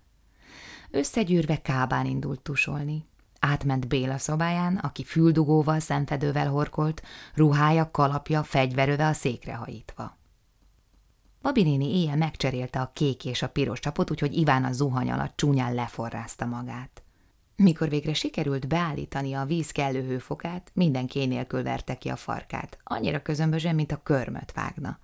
Összegyűrve 0.91 1.61
kábán 1.61 2.05
indult 2.05 2.41
tusolni. 2.41 3.05
Átment 3.39 3.87
Béla 3.87 4.17
szobáján, 4.17 4.75
aki 4.75 5.03
füldugóval, 5.03 5.79
szemfedővel 5.79 6.49
horkolt, 6.49 7.01
ruhája, 7.33 7.91
kalapja, 7.91 8.43
fegyveröve 8.43 9.07
a 9.07 9.13
székre 9.13 9.53
hajítva. 9.53 10.17
Babi 11.41 11.63
néni 11.63 11.97
éjjel 11.97 12.17
megcserélte 12.17 12.81
a 12.81 12.91
kék 12.93 13.25
és 13.25 13.41
a 13.41 13.49
piros 13.49 13.79
csapot, 13.79 14.11
úgyhogy 14.11 14.33
Iván 14.33 14.63
a 14.63 14.71
zuhany 14.71 15.11
alatt 15.11 15.37
csúnyán 15.37 15.73
leforrázta 15.73 16.45
magát. 16.45 17.03
Mikor 17.61 17.89
végre 17.89 18.13
sikerült 18.13 18.67
beállítani 18.67 19.33
a 19.33 19.45
víz 19.45 19.71
kellő 19.71 20.03
hőfokát, 20.03 20.71
mindenki 20.73 21.25
nélkül 21.25 21.63
verte 21.63 21.97
ki 21.97 22.09
a 22.09 22.15
farkát, 22.15 22.77
annyira 22.83 23.21
közömbösen, 23.21 23.75
mint 23.75 23.91
a 23.91 24.01
körmöt 24.03 24.51
vágna. 24.51 24.99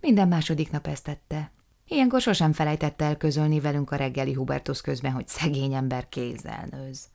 Minden 0.00 0.28
második 0.28 0.70
nap 0.70 0.86
ezt 0.86 1.04
tette. 1.04 1.52
Ilyenkor 1.86 2.20
sosem 2.20 2.52
felejtette 2.52 3.04
el 3.04 3.16
közölni 3.16 3.60
velünk 3.60 3.90
a 3.90 3.96
reggeli 3.96 4.32
Hubertus 4.32 4.80
közben, 4.80 5.12
hogy 5.12 5.28
szegény 5.28 5.74
ember 5.74 6.08
kézzel 6.08 6.66
nőz. 6.70 7.08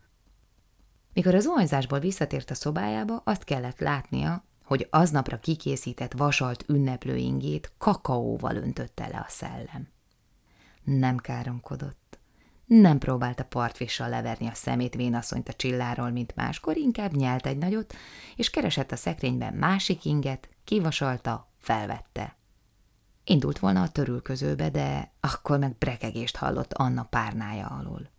Mikor 1.14 1.36
az 1.36 1.44
zuhanyzásból 1.44 2.00
visszatért 2.00 2.52
a 2.52 2.56
szobájába, 2.56 3.22
azt 3.24 3.44
kellett 3.44 3.80
látnia, 3.80 4.44
hogy 4.64 4.88
aznapra 4.90 5.38
kikészített 5.38 6.14
vasalt 6.14 6.64
ünneplő 6.68 7.16
ingét 7.16 7.72
kakaóval 7.78 8.56
öntötte 8.56 9.08
le 9.08 9.18
a 9.18 9.30
szellem. 9.30 9.88
Nem 10.84 11.18
káromkodott. 11.18 12.07
Nem 12.68 12.98
próbálta 12.98 13.44
partvissal 13.44 14.10
leverni 14.10 14.48
a 14.48 14.54
szemét 14.54 14.96
vénasszonyt 14.96 15.50
a 15.50 15.54
csilláról, 15.54 16.10
mint 16.10 16.36
máskor, 16.36 16.78
inkább 16.78 17.16
nyelt 17.16 17.46
egy 17.46 17.58
nagyot, 17.58 17.96
és 18.36 18.50
keresett 18.50 18.92
a 18.92 18.96
szekrényben 18.96 19.54
másik 19.54 20.06
inget, 20.06 20.50
kivasalta, 20.64 21.52
felvette. 21.58 22.36
Indult 23.24 23.60
volna 23.60 23.82
a 23.82 23.90
törülközőbe, 23.90 24.70
de 24.70 25.12
akkor 25.20 25.60
meg 25.60 25.76
brekegést 25.78 26.36
hallott 26.36 26.74
Anna 26.74 27.04
párnája 27.04 27.68
alól. 27.68 28.12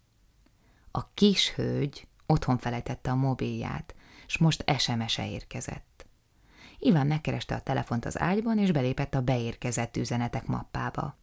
A 0.91 1.13
kis 1.15 1.55
hölgy 1.55 2.07
otthon 2.27 2.59
felejtette 2.59 3.11
a 3.11 3.15
mobilját, 3.15 3.95
és 4.27 4.39
most 4.39 4.65
SMS-e 4.79 5.29
érkezett. 5.29 6.07
Iván 6.79 7.07
megkereste 7.07 7.55
a 7.55 7.61
telefont 7.61 8.05
az 8.05 8.21
ágyban, 8.21 8.59
és 8.59 8.73
belépett 8.73 9.15
a 9.15 9.21
beérkezett 9.21 9.97
üzenetek 9.97 10.47
mappába. 10.47 11.17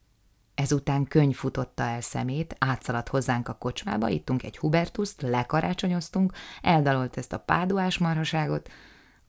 Ezután 0.56 1.06
könyv 1.06 1.36
futotta 1.36 1.84
el 1.84 2.02
szemét, 2.02 2.56
átszaladt 2.60 3.10
hozzánk 3.10 3.48
a 3.48 3.54
kocsmába, 3.54 4.10
ittunk 4.10 4.44
egy 4.44 4.58
Hubertuszt, 4.58 5.22
lekarácsonyoztunk, 5.22 6.34
eldalolt 6.62 7.18
ezt 7.18 7.34
a 7.34 7.40
páduás 7.40 7.98
marhaságot, 7.98 8.70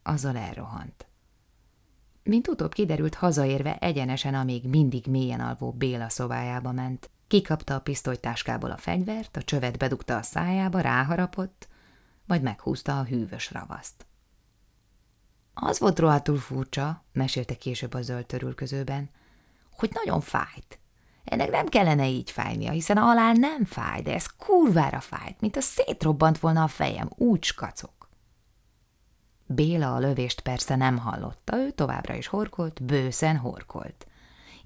azzal 0.02 0.36
elrohant. 0.36 1.06
Mint 2.22 2.48
utóbb 2.48 2.72
kiderült, 2.72 3.14
hazaérve 3.14 3.76
egyenesen 3.78 4.34
a 4.34 4.44
még 4.44 4.68
mindig 4.68 5.06
mélyen 5.06 5.40
alvó 5.40 5.72
Béla 5.72 6.08
szobájába 6.08 6.72
ment. 6.72 7.10
Kikapta 7.26 7.74
a 7.74 7.80
pisztolytáskából 7.80 8.70
a 8.70 8.76
fegyvert, 8.76 9.36
a 9.36 9.42
csövet 9.42 9.78
bedugta 9.78 10.16
a 10.16 10.22
szájába, 10.22 10.80
ráharapott, 10.80 11.68
majd 12.26 12.42
meghúzta 12.42 12.98
a 12.98 13.04
hűvös 13.04 13.52
ravaszt. 13.52 14.06
Az 15.54 15.78
volt 15.78 15.98
rohadtul 15.98 16.38
furcsa, 16.38 17.04
mesélte 17.12 17.54
később 17.54 17.94
a 17.94 18.02
zöld 18.02 18.26
törülközőben, 18.26 19.10
hogy 19.70 19.90
nagyon 19.92 20.20
fájt. 20.20 20.78
Ennek 21.26 21.50
nem 21.50 21.66
kellene 21.66 22.08
így 22.08 22.30
fájnia, 22.30 22.70
hiszen 22.70 22.96
alá 22.96 23.32
nem 23.32 23.64
fáj, 23.64 24.02
de 24.02 24.14
ez 24.14 24.26
kurvára 24.26 25.00
fájt, 25.00 25.40
mint 25.40 25.56
a 25.56 25.60
szétrobbant 25.60 26.38
volna 26.38 26.62
a 26.62 26.68
fejem, 26.68 27.10
úgy 27.16 27.44
skacok. 27.44 28.08
Béla 29.46 29.94
a 29.94 29.98
lövést 29.98 30.40
persze 30.40 30.76
nem 30.76 30.98
hallotta, 30.98 31.56
ő 31.56 31.70
továbbra 31.70 32.14
is 32.14 32.26
horkolt, 32.26 32.82
bőszen 32.82 33.36
horkolt. 33.36 34.06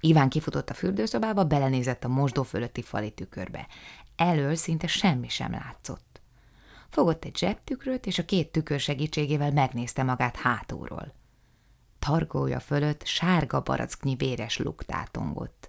Iván 0.00 0.28
kifutott 0.28 0.70
a 0.70 0.74
fürdőszobába, 0.74 1.44
belenézett 1.44 2.04
a 2.04 2.08
mosdó 2.08 2.42
fölötti 2.42 2.82
fali 2.82 3.10
tükörbe. 3.10 3.66
Elől 4.16 4.54
szinte 4.54 4.86
semmi 4.86 5.28
sem 5.28 5.52
látszott. 5.52 6.20
Fogott 6.88 7.24
egy 7.24 7.36
zsebtükröt, 7.36 8.06
és 8.06 8.18
a 8.18 8.24
két 8.24 8.52
tükör 8.52 8.80
segítségével 8.80 9.52
megnézte 9.52 10.02
magát 10.02 10.36
hátulról. 10.36 11.14
Targója 11.98 12.60
fölött 12.60 13.06
sárga 13.06 13.60
baracknyi 13.60 14.14
véres 14.14 14.58
luk 14.58 14.84
tátongott. 14.84 15.59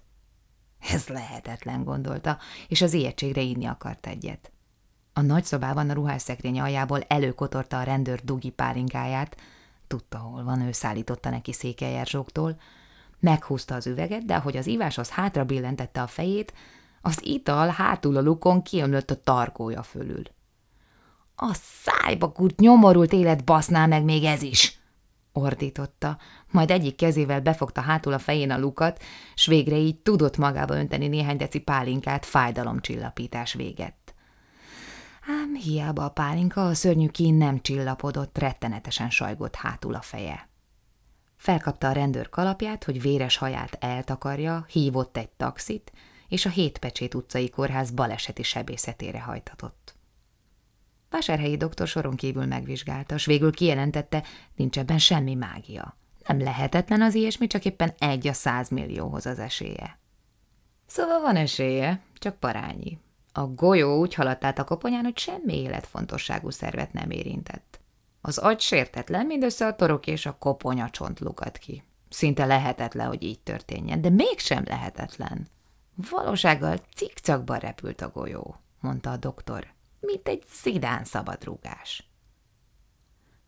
Ez 0.90 1.06
lehetetlen, 1.06 1.84
gondolta, 1.84 2.38
és 2.68 2.82
az 2.82 2.92
ijegységre 2.92 3.40
inni 3.40 3.66
akart 3.66 4.06
egyet. 4.06 4.50
A 5.12 5.20
nagy 5.20 5.44
szobában 5.44 5.90
a 5.90 5.92
ruhásszekrény 5.92 6.60
aljából 6.60 7.00
előkotorta 7.00 7.78
a 7.78 7.82
rendőr 7.82 8.20
dugi 8.24 8.50
pálinkáját, 8.50 9.36
tudta, 9.86 10.18
hol 10.18 10.44
van, 10.44 10.60
ő 10.60 10.72
szállította 10.72 11.30
neki 11.30 11.52
székelyerzsóktól, 11.52 12.56
meghúzta 13.20 13.74
az 13.74 13.86
üveget, 13.86 14.24
de 14.24 14.34
ahogy 14.34 14.56
az 14.56 14.66
iváshoz 14.66 15.08
hátra 15.08 15.44
billentette 15.44 16.02
a 16.02 16.06
fejét, 16.06 16.52
az 17.00 17.18
ital 17.24 17.68
hátul 17.68 18.16
a 18.16 18.20
lukon 18.20 18.62
kiömlött 18.62 19.10
a 19.10 19.22
tarkója 19.22 19.82
fölül. 19.82 20.22
A 21.36 21.54
szájba 21.54 22.32
kurt 22.32 22.60
nyomorult 22.60 23.12
élet 23.12 23.44
baszná 23.44 23.86
meg 23.86 24.04
még 24.04 24.24
ez 24.24 24.42
is! 24.42 24.81
Ordította, 25.32 26.18
majd 26.50 26.70
egyik 26.70 26.96
kezével 26.96 27.40
befogta 27.40 27.80
hátul 27.80 28.12
a 28.12 28.18
fején 28.18 28.50
a 28.50 28.58
lukat, 28.58 29.02
s 29.34 29.46
végre 29.46 29.76
így 29.76 29.96
tudott 29.96 30.36
magába 30.36 30.76
önteni 30.76 31.08
néhány 31.08 31.36
deci 31.36 31.60
pálinkát 31.60 32.26
fájdalomcsillapítás 32.26 33.52
véget. 33.52 33.94
Ám 35.28 35.54
hiába 35.54 36.04
a 36.04 36.10
pálinka, 36.10 36.66
a 36.66 36.74
szörnyű 36.74 37.08
kín 37.08 37.34
nem 37.34 37.60
csillapodott, 37.60 38.38
rettenetesen 38.38 39.10
sajgott 39.10 39.54
hátul 39.54 39.94
a 39.94 40.00
feje. 40.00 40.48
Felkapta 41.36 41.88
a 41.88 41.92
rendőr 41.92 42.28
kalapját, 42.28 42.84
hogy 42.84 43.00
véres 43.00 43.36
haját 43.36 43.76
eltakarja, 43.80 44.64
hívott 44.68 45.16
egy 45.16 45.30
taxit, 45.30 45.92
és 46.28 46.46
a 46.46 46.50
Hétpecsét 46.50 47.14
utcai 47.14 47.50
kórház 47.50 47.90
baleseti 47.90 48.42
sebészetére 48.42 49.20
hajtatott. 49.20 49.91
Vásárhelyi 51.12 51.56
doktor 51.56 51.88
soron 51.88 52.16
kívül 52.16 52.46
megvizsgálta, 52.46 53.18
s 53.18 53.26
végül 53.26 53.52
kijelentette, 53.52 54.22
nincs 54.56 54.78
ebben 54.78 54.98
semmi 54.98 55.34
mágia. 55.34 55.96
Nem 56.26 56.40
lehetetlen 56.40 57.02
az 57.02 57.14
ilyesmi, 57.14 57.46
csak 57.46 57.64
éppen 57.64 57.94
egy 57.98 58.26
a 58.26 58.32
százmillióhoz 58.32 59.26
az 59.26 59.38
esélye. 59.38 59.98
Szóval 60.86 61.20
van 61.20 61.36
esélye, 61.36 62.00
csak 62.14 62.38
parányi. 62.38 62.98
A 63.32 63.46
golyó 63.46 63.98
úgy 63.98 64.14
haladt 64.14 64.44
át 64.44 64.58
a 64.58 64.64
koponyán, 64.64 65.04
hogy 65.04 65.18
semmi 65.18 65.60
életfontosságú 65.60 66.50
szervet 66.50 66.92
nem 66.92 67.10
érintett. 67.10 67.80
Az 68.20 68.38
agy 68.38 68.60
sértetlen, 68.60 69.26
mindössze 69.26 69.66
a 69.66 69.76
torok 69.76 70.06
és 70.06 70.26
a 70.26 70.36
koponya 70.38 70.90
csont 70.90 71.20
lukat 71.20 71.58
ki. 71.58 71.82
Szinte 72.08 72.44
lehetetlen, 72.44 73.06
hogy 73.06 73.22
így 73.22 73.40
történjen, 73.40 74.00
de 74.00 74.10
mégsem 74.10 74.64
lehetetlen. 74.66 75.46
Valósággal 76.10 76.76
cikcakban 76.94 77.58
repült 77.58 78.00
a 78.00 78.10
golyó, 78.10 78.56
mondta 78.80 79.10
a 79.10 79.16
doktor, 79.16 79.66
mint 80.02 80.28
egy 80.28 80.42
szidán 80.46 81.04
szabadrúgás. 81.04 82.12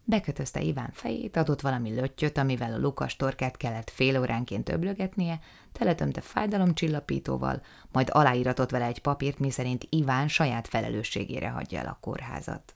Bekötözte 0.06 0.60
Iván 0.60 0.90
fejét, 0.92 1.36
adott 1.36 1.60
valami 1.60 1.94
löttyöt, 1.94 2.38
amivel 2.38 2.72
a 2.72 2.78
lukas 2.78 3.16
torkát 3.16 3.56
kellett 3.56 3.90
fél 3.90 4.20
óránként 4.20 4.68
öblögetnie, 4.68 5.40
teletömte 5.72 6.20
fájdalomcsillapítóval, 6.20 7.62
majd 7.92 8.08
aláíratott 8.12 8.70
vele 8.70 8.84
egy 8.84 9.00
papírt, 9.00 9.38
miszerint 9.38 9.86
Iván 9.90 10.28
saját 10.28 10.68
felelősségére 10.68 11.48
hagyja 11.48 11.78
el 11.78 11.86
a 11.86 11.98
kórházat. 12.00 12.74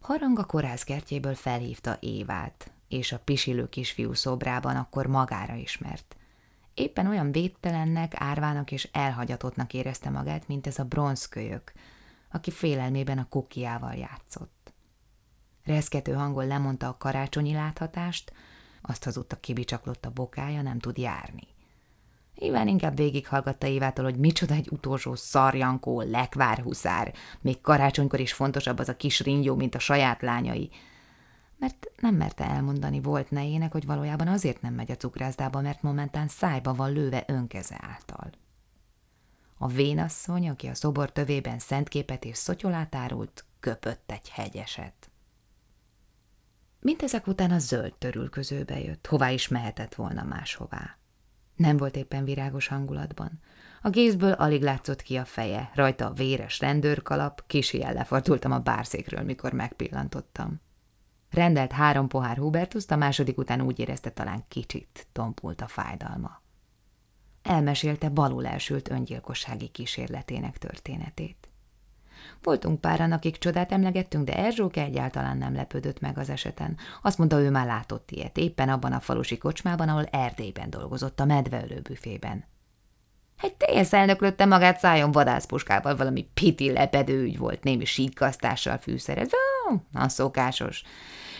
Harang 0.00 0.38
a 0.38 0.44
kórház 0.44 0.82
kertjéből 0.82 1.34
felhívta 1.34 1.96
Évát, 2.00 2.72
és 2.88 3.12
a 3.12 3.18
pisilő 3.18 3.68
kisfiú 3.68 4.12
szobrában 4.12 4.76
akkor 4.76 5.06
magára 5.06 5.54
ismert. 5.54 6.16
Éppen 6.74 7.06
olyan 7.06 7.32
védtelennek, 7.32 8.12
árvának 8.16 8.70
és 8.72 8.88
elhagyatottnak 8.92 9.74
érezte 9.74 10.10
magát, 10.10 10.48
mint 10.48 10.66
ez 10.66 10.78
a 10.78 10.84
bronzkölyök, 10.84 11.72
aki 12.32 12.50
félelmében 12.50 13.18
a 13.18 13.28
kukiával 13.28 13.94
játszott. 13.94 14.72
Reszkető 15.64 16.12
hangon 16.12 16.46
lemondta 16.46 16.88
a 16.88 16.96
karácsonyi 16.96 17.52
láthatást, 17.52 18.32
azt 18.82 19.04
hazudta 19.04 19.36
kibicsaklott 19.36 20.04
a 20.04 20.10
bokája, 20.10 20.62
nem 20.62 20.78
tud 20.78 20.98
járni. 20.98 21.46
Iván 22.34 22.68
inkább 22.68 22.96
végighallgatta 22.96 23.66
Évától, 23.66 24.04
hogy 24.04 24.16
micsoda 24.16 24.54
egy 24.54 24.68
utolsó 24.70 25.14
szarjankó, 25.14 26.00
lekvárhuszár, 26.00 27.14
még 27.40 27.60
karácsonykor 27.60 28.20
is 28.20 28.32
fontosabb 28.32 28.78
az 28.78 28.88
a 28.88 28.96
kis 28.96 29.20
ringyó, 29.20 29.54
mint 29.54 29.74
a 29.74 29.78
saját 29.78 30.22
lányai, 30.22 30.70
mert 31.58 31.90
nem 32.00 32.14
merte 32.14 32.44
elmondani 32.44 33.00
volt 33.00 33.30
nejének, 33.30 33.72
hogy 33.72 33.86
valójában 33.86 34.28
azért 34.28 34.60
nem 34.60 34.74
megy 34.74 34.90
a 34.90 34.96
cukrászdába, 34.96 35.60
mert 35.60 35.82
momentán 35.82 36.28
szájba 36.28 36.74
van 36.74 36.92
lőve 36.92 37.24
önkeze 37.26 37.78
által. 37.80 38.30
A 39.62 39.66
vénasszony, 39.66 40.48
aki 40.48 40.66
a 40.66 40.74
szobor 40.74 41.12
tövében 41.12 41.58
szentképet 41.58 42.24
és 42.24 42.36
szotyolát 42.36 42.94
árult, 42.94 43.44
köpött 43.60 44.10
egy 44.10 44.28
hegyeset. 44.28 45.10
Mindezek 46.80 47.26
után 47.26 47.50
a 47.50 47.58
zöld 47.58 47.94
törülközőbe 47.94 48.80
jött, 48.80 49.06
hová 49.06 49.30
is 49.30 49.48
mehetett 49.48 49.94
volna 49.94 50.22
máshová. 50.22 50.98
Nem 51.56 51.76
volt 51.76 51.96
éppen 51.96 52.24
virágos 52.24 52.66
hangulatban. 52.66 53.40
A 53.82 53.90
gézből 53.90 54.32
alig 54.32 54.62
látszott 54.62 55.02
ki 55.02 55.16
a 55.16 55.24
feje, 55.24 55.70
rajta 55.74 56.06
a 56.06 56.12
véres 56.12 56.60
rendőrkalap, 56.60 57.46
kisi 57.46 57.78
lefordultam 57.78 58.52
a 58.52 58.58
bárszékről, 58.58 59.22
mikor 59.22 59.52
megpillantottam. 59.52 60.60
Rendelt 61.30 61.72
három 61.72 62.08
pohár 62.08 62.36
Hubertuszt, 62.36 62.90
a 62.90 62.96
második 62.96 63.38
után 63.38 63.60
úgy 63.60 63.78
érezte 63.78 64.10
talán 64.10 64.44
kicsit 64.48 65.06
tompult 65.12 65.60
a 65.60 65.68
fájdalma. 65.68 66.41
Elmesélte 67.42 68.08
balul 68.08 68.46
elsült 68.46 68.90
öngyilkossági 68.90 69.68
kísérletének 69.68 70.58
történetét. 70.58 71.36
Voltunk 72.42 72.80
páran, 72.80 73.12
akik 73.12 73.38
csodát 73.38 73.72
emlegettünk, 73.72 74.24
de 74.24 74.36
Erzsók 74.36 74.76
egyáltalán 74.76 75.38
nem 75.38 75.54
lepődött 75.54 76.00
meg 76.00 76.18
az 76.18 76.28
eseten. 76.28 76.76
Azt 77.02 77.18
mondta, 77.18 77.40
ő 77.40 77.50
már 77.50 77.66
látott 77.66 78.10
ilyet, 78.10 78.38
éppen 78.38 78.68
abban 78.68 78.92
a 78.92 79.00
falusi 79.00 79.38
kocsmában, 79.38 79.88
ahol 79.88 80.04
Erdélyben 80.04 80.70
dolgozott, 80.70 81.20
a 81.20 81.24
medveölő 81.24 81.80
büfében. 81.80 82.44
Egy 83.40 83.54
teljes 83.54 83.92
elnöklötte 83.92 84.44
magát 84.44 84.78
szájon 84.78 85.12
vadászpuskával, 85.12 85.96
valami 85.96 86.28
piti 86.34 86.72
lepedő 86.72 87.22
ügy 87.22 87.38
volt, 87.38 87.62
némi 87.64 87.84
síkasztással 87.84 88.78
fűszerezve, 88.78 89.36
a 89.92 90.08
szokásos. 90.08 90.82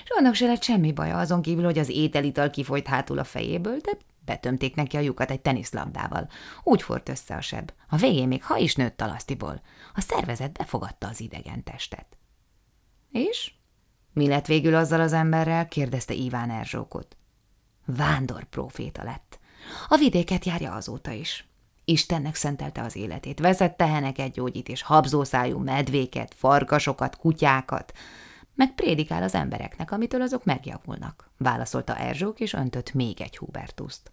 És 0.04 0.10
annak 0.10 0.34
se 0.34 0.46
lett 0.46 0.62
semmi 0.62 0.92
baja, 0.92 1.18
azon 1.18 1.42
kívül, 1.42 1.64
hogy 1.64 1.78
az 1.78 1.88
ételital 1.88 2.50
kifolyt 2.50 2.86
hátul 2.86 3.18
a 3.18 3.24
fejéből, 3.24 3.76
de 3.76 3.90
betömték 4.24 4.74
neki 4.74 4.96
a 4.96 5.00
lyukat 5.00 5.30
egy 5.30 5.40
teniszlabdával. 5.40 6.28
Úgy 6.62 6.82
fort 6.82 7.08
össze 7.08 7.34
a 7.34 7.40
seb. 7.40 7.72
A 7.88 7.96
végén 7.96 8.28
még 8.28 8.44
ha 8.44 8.56
is 8.56 8.74
nőtt 8.74 8.96
talasztiból. 8.96 9.62
A 9.94 10.00
szervezet 10.00 10.52
befogadta 10.52 11.08
az 11.08 11.20
idegen 11.20 11.64
testet. 11.64 12.18
És? 13.10 13.52
Mi 14.12 14.28
lett 14.28 14.46
végül 14.46 14.74
azzal 14.74 15.00
az 15.00 15.12
emberrel? 15.12 15.68
kérdezte 15.68 16.14
Iván 16.14 16.50
Erzsókot. 16.50 17.16
Vándor 17.86 18.44
proféta 18.44 19.02
lett. 19.02 19.38
A 19.88 19.96
vidéket 19.96 20.44
járja 20.44 20.72
azóta 20.72 21.10
is. 21.10 21.46
Istennek 21.84 22.34
szentelte 22.34 22.82
az 22.82 22.96
életét, 22.96 23.40
vezett 23.40 23.76
teheneket 23.76 24.32
gyógyít, 24.32 24.68
és 24.68 24.82
habzószájú 24.82 25.58
medvéket, 25.58 26.34
farkasokat, 26.34 27.16
kutyákat, 27.16 27.92
meg 28.54 28.74
prédikál 28.74 29.22
az 29.22 29.34
embereknek, 29.34 29.90
amitől 29.90 30.22
azok 30.22 30.44
megjavulnak, 30.44 31.30
válaszolta 31.36 31.96
Erzsók, 31.96 32.40
és 32.40 32.52
öntött 32.52 32.92
még 32.92 33.20
egy 33.20 33.36
Hubertuszt. 33.36 34.12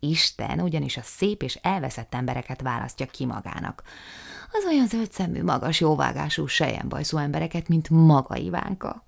Isten 0.00 0.60
ugyanis 0.60 0.96
a 0.96 1.02
szép 1.02 1.42
és 1.42 1.54
elveszett 1.54 2.14
embereket 2.14 2.62
választja 2.62 3.06
ki 3.06 3.26
magának. 3.26 3.82
Az 4.52 4.64
olyan 4.64 4.86
zöldszemű, 4.86 5.42
magas, 5.42 5.80
jóvágású, 5.80 6.46
sejembajszú 6.46 7.16
embereket, 7.16 7.68
mint 7.68 7.90
maga 7.90 8.36
Ivánka. 8.36 9.04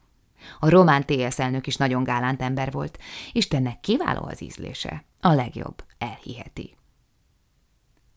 A 0.58 0.68
román 0.68 1.06
TS 1.06 1.38
elnök 1.38 1.66
is 1.66 1.76
nagyon 1.76 2.04
gálánt 2.04 2.42
ember 2.42 2.72
volt. 2.72 2.98
Istennek 3.32 3.80
kiváló 3.80 4.22
az 4.22 4.42
ízlése. 4.42 5.04
A 5.20 5.32
legjobb, 5.32 5.84
elhiheti. 5.98 6.76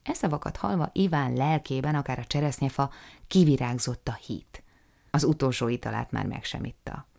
E 0.04 0.14
szavakat 0.14 0.58
halva 0.58 0.90
Iván 0.94 1.34
lelkében, 1.34 1.96
akár 1.96 2.20
a 2.20 2.26
cseresznyefa, 2.26 2.92
kivirágzott 3.28 4.08
a 4.08 4.20
hit. 4.26 4.64
Az 5.12 5.24
utolsó 5.24 5.68
italát 5.68 6.12
már 6.12 6.26
meg 6.26 6.44
sem 6.44 6.64
itta. 6.64 7.10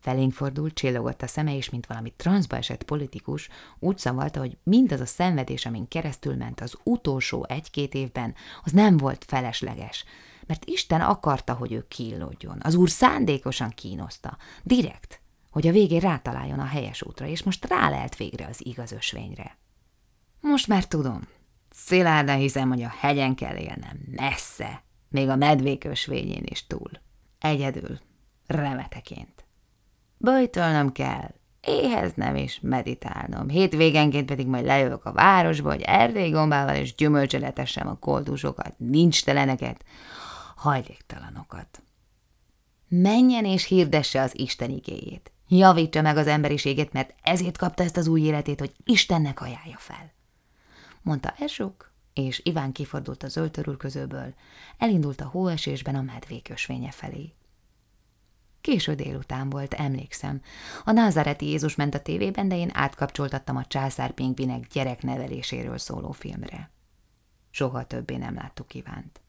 Felénk 0.00 0.32
fordult, 0.32 0.74
csillogott 0.74 1.22
a 1.22 1.26
szeme, 1.26 1.56
és 1.56 1.70
mint 1.70 1.86
valami 1.86 2.12
transzba 2.16 2.56
esett 2.56 2.82
politikus, 2.82 3.48
úgy 3.78 3.98
szavalta, 3.98 4.40
hogy 4.40 4.56
mindaz 4.62 5.00
a 5.00 5.06
szenvedés, 5.06 5.66
amin 5.66 5.88
keresztül 5.88 6.34
ment 6.34 6.60
az 6.60 6.76
utolsó 6.82 7.46
egy-két 7.48 7.94
évben, 7.94 8.34
az 8.64 8.72
nem 8.72 8.96
volt 8.96 9.24
felesleges, 9.24 10.04
mert 10.46 10.64
Isten 10.64 11.00
akarta, 11.00 11.54
hogy 11.54 11.72
ő 11.72 11.86
kínlódjon. 11.88 12.58
Az 12.62 12.74
úr 12.74 12.90
szándékosan 12.90 13.70
kínoszta, 13.70 14.36
direkt, 14.62 15.20
hogy 15.50 15.66
a 15.66 15.72
végén 15.72 16.00
rátaláljon 16.00 16.58
a 16.58 16.64
helyes 16.64 17.02
útra, 17.02 17.26
és 17.26 17.42
most 17.42 17.66
rálelt 17.66 18.16
végre 18.16 18.46
az 18.46 18.66
igaz 18.66 18.92
ösvényre. 18.92 19.58
Most 20.40 20.66
már 20.66 20.86
tudom, 20.86 21.28
Szilárdan 21.70 22.36
hiszem, 22.36 22.68
hogy 22.68 22.82
a 22.82 22.94
hegyen 22.98 23.34
kell 23.34 23.56
élnem, 23.56 24.00
messze, 24.10 24.82
még 25.08 25.28
a 25.28 25.36
medvék 25.36 25.84
ösvényén 25.84 26.42
is 26.44 26.66
túl. 26.66 26.90
Egyedül, 27.40 27.98
remeteként. 28.46 29.44
Bajtolnom 30.18 30.92
kell, 30.92 31.34
éheznem 31.60 32.34
és 32.34 32.58
meditálnom. 32.62 33.48
Hétvégenként 33.48 34.26
pedig 34.26 34.46
majd 34.46 34.64
lejövök 34.64 35.04
a 35.04 35.12
városba, 35.12 35.70
hogy 35.70 35.82
erdélygombával 35.82 36.74
és 36.74 36.94
gyümölcsöletessem 36.94 37.88
a 37.88 37.98
koldusokat, 37.98 38.74
nincs 38.78 39.24
teleneket, 39.24 39.84
hajléktalanokat. 40.56 41.82
Menjen 42.88 43.44
és 43.44 43.64
hirdesse 43.64 44.22
az 44.22 44.38
Isten 44.38 44.70
igéjét. 44.70 45.32
Javítsa 45.48 46.02
meg 46.02 46.16
az 46.16 46.26
emberiséget, 46.26 46.92
mert 46.92 47.14
ezért 47.22 47.56
kapta 47.56 47.82
ezt 47.82 47.96
az 47.96 48.06
új 48.06 48.20
életét, 48.20 48.60
hogy 48.60 48.72
Istennek 48.84 49.40
ajánlja 49.40 49.76
fel 49.78 50.14
mondta 51.06 51.34
Erzsuk, 51.38 51.92
és 52.18 52.40
Iván 52.44 52.72
kifordult 52.72 53.22
a 53.22 53.28
zöld 53.28 53.76
közőből, 53.78 54.34
elindult 54.78 55.20
a 55.20 55.26
hóesésben 55.26 55.94
a 55.94 56.02
medvék 56.02 56.48
ösvénye 56.48 56.90
felé. 56.90 57.32
Késő 58.60 58.94
délután 58.94 59.50
volt, 59.50 59.74
emlékszem. 59.74 60.40
A 60.84 60.92
názáreti 60.92 61.46
Jézus 61.46 61.74
ment 61.74 61.94
a 61.94 62.02
tévében, 62.02 62.48
de 62.48 62.56
én 62.56 62.70
átkapcsoltattam 62.72 63.56
a 63.56 63.64
császár 63.64 64.12
pingvinek 64.12 64.66
gyerekneveléséről 64.66 65.78
szóló 65.78 66.10
filmre. 66.10 66.70
Soha 67.50 67.84
többé 67.84 68.16
nem 68.16 68.34
láttuk 68.34 68.74
Ivánt. 68.74 69.20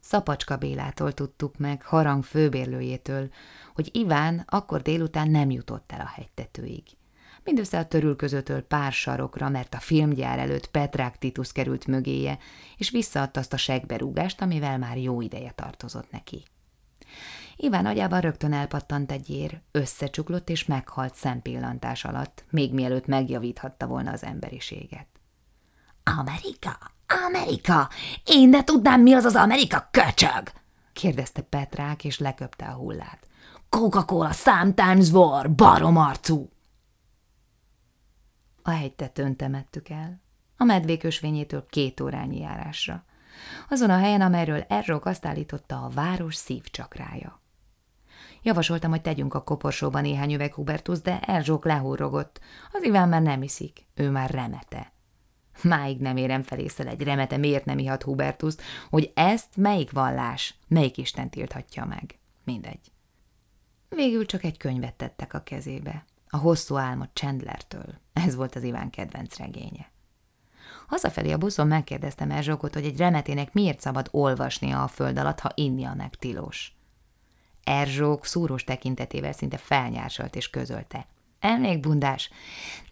Szapacska 0.00 0.56
Bélától 0.56 1.12
tudtuk 1.12 1.56
meg, 1.56 1.82
harang 1.82 2.24
főbérlőjétől, 2.24 3.32
hogy 3.74 3.90
Iván 3.92 4.44
akkor 4.46 4.82
délután 4.82 5.30
nem 5.30 5.50
jutott 5.50 5.92
el 5.92 6.00
a 6.00 6.12
hegytetőig. 6.14 6.97
Mindössze 7.48 7.78
a 7.78 7.86
törülközőtől 7.86 8.62
pár 8.62 8.92
sarokra, 8.92 9.48
mert 9.48 9.74
a 9.74 9.80
filmgyár 9.80 10.38
előtt 10.38 10.66
Petrák 10.66 11.18
Titus 11.18 11.52
került 11.52 11.86
mögéje, 11.86 12.38
és 12.76 12.90
visszaadta 12.90 13.40
azt 13.40 13.52
a 13.52 13.56
segberúgást, 13.56 14.40
amivel 14.40 14.78
már 14.78 14.96
jó 14.96 15.20
ideje 15.20 15.50
tartozott 15.50 16.10
neki. 16.10 16.44
Iván 17.56 17.86
agyában 17.86 18.20
rögtön 18.20 18.52
elpattant 18.52 19.12
egy 19.12 19.30
ér, 19.30 19.60
összecsuklott 19.70 20.48
és 20.48 20.64
meghalt 20.64 21.14
szempillantás 21.14 22.04
alatt, 22.04 22.44
még 22.50 22.74
mielőtt 22.74 23.06
megjavíthatta 23.06 23.86
volna 23.86 24.12
az 24.12 24.24
emberiséget. 24.24 25.08
Amerika? 26.18 26.78
Amerika? 27.26 27.88
Én 28.24 28.48
ne 28.48 28.64
tudnám, 28.64 29.00
mi 29.00 29.12
az 29.12 29.24
az 29.24 29.34
Amerika 29.36 29.88
köcsög? 29.90 30.52
kérdezte 30.92 31.42
Petrák, 31.42 32.04
és 32.04 32.18
leköpte 32.18 32.64
a 32.64 32.74
hullát. 32.74 33.26
Coca-Cola 33.68 34.32
sometimes 34.32 35.10
war, 35.10 35.54
baromarcú! 35.54 36.48
A 38.68 38.70
hegytetőn 38.70 39.36
temettük 39.36 39.88
el, 39.88 40.20
a 40.56 40.64
medvék 40.64 41.04
ösvényétől 41.04 41.66
két 41.70 42.00
órányi 42.00 42.38
járásra. 42.38 43.04
Azon 43.68 43.90
a 43.90 43.98
helyen, 43.98 44.20
amelyről 44.20 44.64
Erzsók 44.68 45.04
azt 45.04 45.26
állította 45.26 45.84
a 45.84 45.88
város 45.88 46.34
szívcsakrája. 46.34 47.40
Javasoltam, 48.42 48.90
hogy 48.90 49.00
tegyünk 49.00 49.34
a 49.34 49.42
koporsóban 49.42 50.02
néhány 50.02 50.34
üveg 50.34 50.54
Hubertus, 50.54 51.00
de 51.00 51.20
Erzsók 51.20 51.64
lehúrogott. 51.64 52.40
Az 52.72 52.82
Iván 52.82 53.08
már 53.08 53.22
nem 53.22 53.42
iszik, 53.42 53.86
ő 53.94 54.10
már 54.10 54.30
remete. 54.30 54.92
Máig 55.62 56.00
nem 56.00 56.16
érem 56.16 56.42
fel 56.42 56.58
észre 56.58 56.88
egy 56.90 57.02
remete, 57.02 57.36
miért 57.36 57.64
nem 57.64 57.78
ihat 57.78 58.02
Hubertus, 58.02 58.54
hogy 58.90 59.12
ezt 59.14 59.56
melyik 59.56 59.90
vallás, 59.90 60.54
melyik 60.66 60.96
Isten 60.96 61.30
tilthatja 61.30 61.84
meg. 61.84 62.18
Mindegy. 62.44 62.92
Végül 63.88 64.26
csak 64.26 64.44
egy 64.44 64.56
könyvet 64.56 64.94
tettek 64.94 65.34
a 65.34 65.42
kezébe. 65.42 66.04
A 66.30 66.36
hosszú 66.36 66.76
álmot 66.76 67.10
Chandlertől. 67.12 68.00
Ez 68.12 68.34
volt 68.34 68.54
az 68.54 68.62
Iván 68.62 68.90
kedvenc 68.90 69.36
regénye. 69.36 69.90
Hazafelé 70.86 71.32
a 71.32 71.38
buszon 71.38 71.66
megkérdeztem 71.66 72.30
Erzsókot, 72.30 72.74
hogy 72.74 72.84
egy 72.84 72.96
remetének 72.96 73.52
miért 73.52 73.80
szabad 73.80 74.08
olvasnia 74.10 74.82
a 74.82 74.88
föld 74.88 75.18
alatt, 75.18 75.40
ha 75.40 75.50
innia 75.54 75.94
meg 75.94 76.14
tilos. 76.14 76.72
Erzsók 77.64 78.26
szúrós 78.26 78.64
tekintetével 78.64 79.32
szinte 79.32 79.56
felnyársalt 79.56 80.36
és 80.36 80.50
közölte. 80.50 81.06
Elnék 81.40 81.80
bundás, 81.80 82.30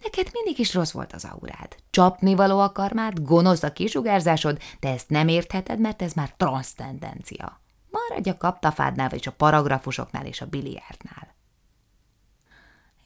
neked 0.01 0.29
mindig 0.31 0.59
is 0.59 0.73
rossz 0.73 0.91
volt 0.91 1.13
az 1.13 1.25
aurád. 1.25 1.75
Csapni 1.89 2.35
való 2.35 2.59
a 2.59 2.71
karmát, 2.71 3.23
gonosz 3.23 3.63
a 3.63 3.73
kisugárzásod, 3.73 4.61
de 4.79 4.89
ezt 4.89 5.09
nem 5.09 5.27
értheted, 5.27 5.79
mert 5.79 6.01
ez 6.01 6.13
már 6.13 6.33
transztendencia. 6.37 7.61
Maradj 7.89 8.29
a 8.29 8.37
kaptafádnál, 8.37 9.09
vagy 9.09 9.23
a 9.27 9.31
paragrafusoknál 9.31 10.25
és 10.25 10.41
a 10.41 10.45
biliárdnál. 10.45 11.35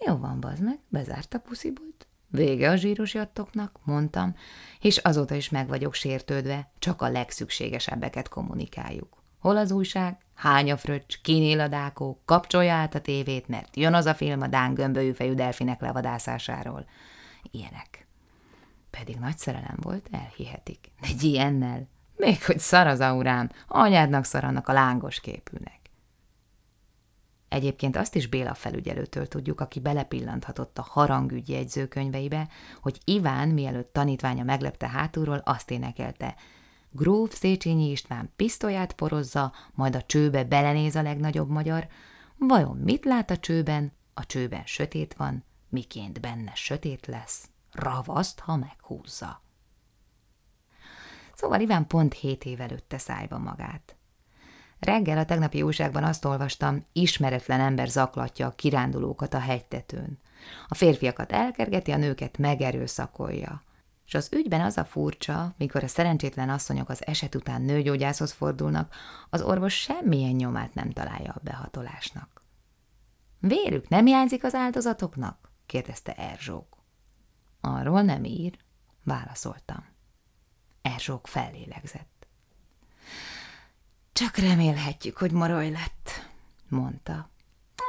Jó 0.05 0.17
van, 0.17 0.39
bazd 0.39 0.63
meg, 0.63 0.79
bezárt 0.89 1.33
a 1.33 1.39
puszibult. 1.39 2.07
Vége 2.27 2.69
a 2.69 2.75
zsíros 2.75 3.13
jattoknak, 3.13 3.79
mondtam, 3.83 4.35
és 4.79 4.97
azóta 4.97 5.35
is 5.35 5.49
meg 5.49 5.67
vagyok 5.67 5.93
sértődve, 5.93 6.71
csak 6.79 7.01
a 7.01 7.09
legszükségesebbeket 7.09 8.29
kommunikáljuk. 8.29 9.23
Hol 9.39 9.57
az 9.57 9.71
újság? 9.71 10.17
Hány 10.33 10.71
a 10.71 10.77
fröccs? 10.77 11.21
Kinél 11.21 11.59
a 11.59 11.67
dákó? 11.67 12.21
Kapcsolja 12.25 12.73
át 12.73 12.95
a 12.95 13.01
tévét, 13.01 13.47
mert 13.47 13.77
jön 13.77 13.93
az 13.93 14.05
a 14.05 14.13
film 14.13 14.41
a 14.41 14.47
Dán 14.47 14.73
gömbölyű 14.73 15.11
fejű 15.11 15.33
delfinek 15.33 15.81
levadászásáról. 15.81 16.85
Ilyenek. 17.51 18.07
Pedig 18.89 19.15
nagy 19.15 19.37
szerelem 19.37 19.77
volt, 19.81 20.07
elhihetik. 20.11 20.91
Egy 21.01 21.23
ilyennel. 21.23 21.87
Még 22.15 22.45
hogy 22.45 22.59
szar 22.59 22.87
az 22.87 22.99
aurám, 22.99 23.49
anyádnak 23.67 24.23
szarannak 24.23 24.67
a 24.67 24.73
lángos 24.73 25.19
képűnek. 25.19 25.80
Egyébként 27.51 27.95
azt 27.95 28.15
is 28.15 28.27
Béla 28.27 28.53
felügyelőtől 28.53 29.27
tudjuk, 29.27 29.61
aki 29.61 29.79
belepillanthatott 29.79 30.77
a 30.77 30.81
harangügy 30.89 31.49
jegyzőkönyveibe, 31.49 32.47
hogy 32.81 32.99
Iván, 33.05 33.49
mielőtt 33.49 33.93
tanítványa 33.93 34.43
meglepte 34.43 34.87
hátulról, 34.87 35.37
azt 35.37 35.71
énekelte. 35.71 36.35
Gróf 36.91 37.35
Széchenyi 37.35 37.89
István 37.89 38.33
pisztolyát 38.35 38.93
porozza, 38.93 39.53
majd 39.73 39.95
a 39.95 40.01
csőbe 40.01 40.43
belenéz 40.43 40.95
a 40.95 41.01
legnagyobb 41.01 41.49
magyar. 41.49 41.87
Vajon 42.37 42.77
mit 42.77 43.05
lát 43.05 43.29
a 43.29 43.37
csőben? 43.37 43.91
A 44.13 44.25
csőben 44.25 44.65
sötét 44.65 45.13
van, 45.13 45.43
miként 45.69 46.21
benne 46.21 46.51
sötét 46.55 47.05
lesz. 47.05 47.49
Ravaszt, 47.71 48.39
ha 48.39 48.55
meghúzza. 48.55 49.41
Szóval 51.35 51.59
Iván 51.59 51.87
pont 51.87 52.13
hét 52.13 52.45
év 52.45 52.61
előtte 52.61 52.97
szájba 52.97 53.37
magát. 53.37 53.95
Reggel 54.81 55.17
a 55.17 55.25
tegnapi 55.25 55.61
újságban 55.61 56.03
azt 56.03 56.25
olvastam, 56.25 56.83
ismeretlen 56.93 57.59
ember 57.59 57.87
zaklatja 57.87 58.47
a 58.47 58.55
kirándulókat 58.55 59.33
a 59.33 59.39
hegytetőn. 59.39 60.19
A 60.67 60.75
férfiakat 60.75 61.31
elkergeti, 61.31 61.91
a 61.91 61.97
nőket 61.97 62.37
megerőszakolja. 62.37 63.63
És 64.05 64.13
az 64.13 64.29
ügyben 64.33 64.61
az 64.61 64.77
a 64.77 64.85
furcsa, 64.85 65.53
mikor 65.57 65.83
a 65.83 65.87
szerencsétlen 65.87 66.49
asszonyok 66.49 66.89
az 66.89 67.05
eset 67.05 67.35
után 67.35 67.61
nőgyógyászhoz 67.61 68.31
fordulnak, 68.31 68.95
az 69.29 69.41
orvos 69.41 69.73
semmilyen 69.73 70.31
nyomát 70.31 70.73
nem 70.73 70.91
találja 70.91 71.31
a 71.31 71.41
behatolásnak. 71.43 72.41
Vérük 73.39 73.89
nem 73.89 74.05
hiányzik 74.05 74.43
az 74.43 74.53
áldozatoknak? 74.53 75.51
kérdezte 75.65 76.13
Erzsók. 76.13 76.77
Arról 77.61 78.01
nem 78.01 78.23
ír, 78.23 78.57
válaszoltam. 79.03 79.85
Erzsók 80.81 81.27
fellélegzett. 81.27 82.20
Csak 84.13 84.35
remélhetjük, 84.35 85.17
hogy 85.17 85.31
moroly 85.31 85.69
lett, 85.69 86.29
mondta. 86.67 87.29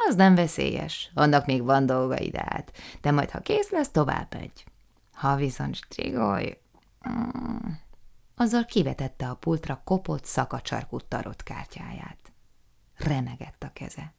Az 0.08 0.14
nem 0.14 0.34
veszélyes, 0.34 1.10
annak 1.14 1.46
még 1.46 1.62
van 1.62 1.86
dolga 1.86 2.18
ide 2.18 2.42
át, 2.44 2.72
de 3.00 3.10
majd 3.10 3.30
ha 3.30 3.40
kész 3.40 3.70
lesz, 3.70 3.90
tovább 3.90 4.34
egy. 4.34 4.64
Ha 5.12 5.36
viszont 5.36 5.74
strigolj... 5.74 6.58
Mm. 7.08 7.70
Azzal 8.34 8.64
kivetette 8.64 9.28
a 9.28 9.34
pultra 9.34 9.80
kopott, 9.84 10.24
szakacsarkú 10.24 10.98
tarott 11.00 11.42
kártyáját. 11.42 12.32
Remegett 12.94 13.62
a 13.62 13.72
keze. 13.72 14.14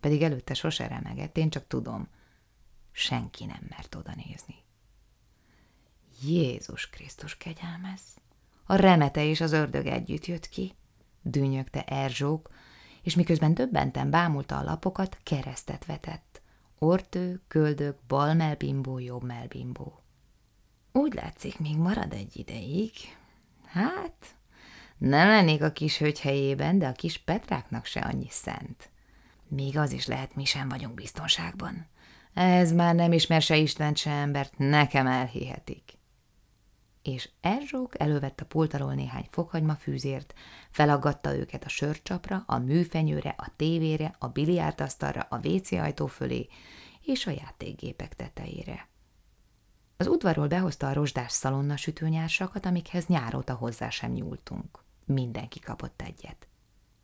Pedig 0.00 0.22
előtte 0.22 0.54
sose 0.54 0.86
remegett, 0.86 1.36
én 1.36 1.50
csak 1.50 1.66
tudom. 1.66 2.08
Senki 2.92 3.44
nem 3.44 3.66
mert 3.68 3.94
oda 3.94 4.12
nézni. 4.14 4.54
Jézus 6.22 6.90
Krisztus 6.90 7.36
kegyelmez! 7.36 8.00
A 8.66 8.74
remete 8.74 9.24
és 9.24 9.40
az 9.40 9.52
ördög 9.52 9.86
együtt 9.86 10.26
jött 10.26 10.48
ki 10.48 10.74
dűnyögte 11.26 11.82
Erzsók, 11.82 12.50
és 13.02 13.14
miközben 13.14 13.54
döbbenten 13.54 14.10
bámulta 14.10 14.58
a 14.58 14.62
lapokat, 14.62 15.18
keresztet 15.22 15.84
vetett. 15.84 16.40
Ortő, 16.78 17.40
köldök, 17.48 17.96
bal 18.08 18.34
melbimbó, 18.34 18.98
jobb 18.98 19.22
melbimbó. 19.22 20.00
Úgy 20.92 21.14
látszik, 21.14 21.58
még 21.58 21.76
marad 21.76 22.12
egy 22.12 22.36
ideig. 22.36 22.92
Hát, 23.64 24.36
nem 24.98 25.28
lennék 25.28 25.62
a 25.62 25.72
kis 25.72 25.98
hölgy 25.98 26.20
helyében, 26.20 26.78
de 26.78 26.86
a 26.86 26.92
kis 26.92 27.18
Petráknak 27.18 27.84
se 27.84 28.00
annyi 28.00 28.28
szent. 28.30 28.90
Még 29.48 29.78
az 29.78 29.92
is 29.92 30.06
lehet, 30.06 30.34
mi 30.34 30.44
sem 30.44 30.68
vagyunk 30.68 30.94
biztonságban. 30.94 31.86
Ez 32.34 32.72
már 32.72 32.94
nem 32.94 33.12
ismer 33.12 33.42
se 33.42 33.56
Isten, 33.56 33.94
se 33.94 34.10
embert, 34.10 34.58
nekem 34.58 35.06
elhihetik 35.06 35.95
és 37.06 37.28
Erzsók 37.40 38.00
elővette 38.00 38.42
a 38.42 38.46
pultalól 38.46 38.94
néhány 38.94 39.26
fokhagyma 39.30 39.74
fűzért, 39.74 40.34
felaggatta 40.70 41.36
őket 41.36 41.64
a 41.64 41.68
sörcsapra, 41.68 42.44
a 42.46 42.58
műfenyőre, 42.58 43.34
a 43.38 43.52
tévére, 43.56 44.14
a 44.18 44.28
biliárdasztalra, 44.28 45.26
a 45.30 45.40
WC 45.48 45.72
ajtó 45.72 46.06
fölé 46.06 46.48
és 47.02 47.26
a 47.26 47.30
játékgépek 47.30 48.14
tetejére. 48.14 48.88
Az 49.96 50.06
udvarról 50.06 50.46
behozta 50.46 50.88
a 50.88 50.92
rozsdás 50.92 51.32
szalonna 51.32 51.76
sütőnyársakat, 51.76 52.66
amikhez 52.66 53.06
nyáróta 53.06 53.54
hozzá 53.54 53.90
sem 53.90 54.12
nyúltunk. 54.12 54.84
Mindenki 55.04 55.60
kapott 55.60 56.02
egyet. 56.02 56.48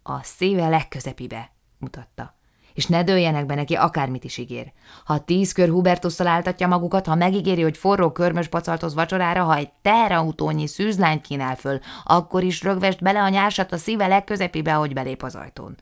A 0.03 0.23
szíve 0.23 0.69
legközepibe, 0.69 1.53
mutatta 1.79 2.41
és 2.75 2.87
ne 2.87 3.05
dőljenek 3.05 3.47
be 3.47 3.55
neki, 3.55 3.75
akármit 3.75 4.25
is 4.25 4.39
ígér. 4.39 4.73
Ha 5.05 5.19
tíz 5.19 5.53
kör 5.53 5.69
Hubertusszal 5.69 6.27
áltatja 6.27 6.67
magukat, 6.67 7.07
ha 7.07 7.15
megígéri, 7.15 7.63
hogy 7.63 7.77
forró 7.77 8.13
körmös 8.13 8.49
pacaltoz 8.49 8.95
vacsorára, 8.95 9.45
ha 9.45 9.57
egy 9.57 9.71
teherautónyi 9.83 10.67
szűzlányt 10.67 11.21
kínál 11.21 11.57
föl, 11.57 11.79
akkor 12.05 12.43
is 12.43 12.63
rögvest 12.63 13.03
bele 13.03 13.23
a 13.23 13.29
nyársat 13.29 13.73
a 13.73 13.77
szíve 13.77 14.07
legközepébe, 14.07 14.73
hogy 14.73 14.93
belép 14.93 15.23
az 15.23 15.35
ajtón. 15.35 15.77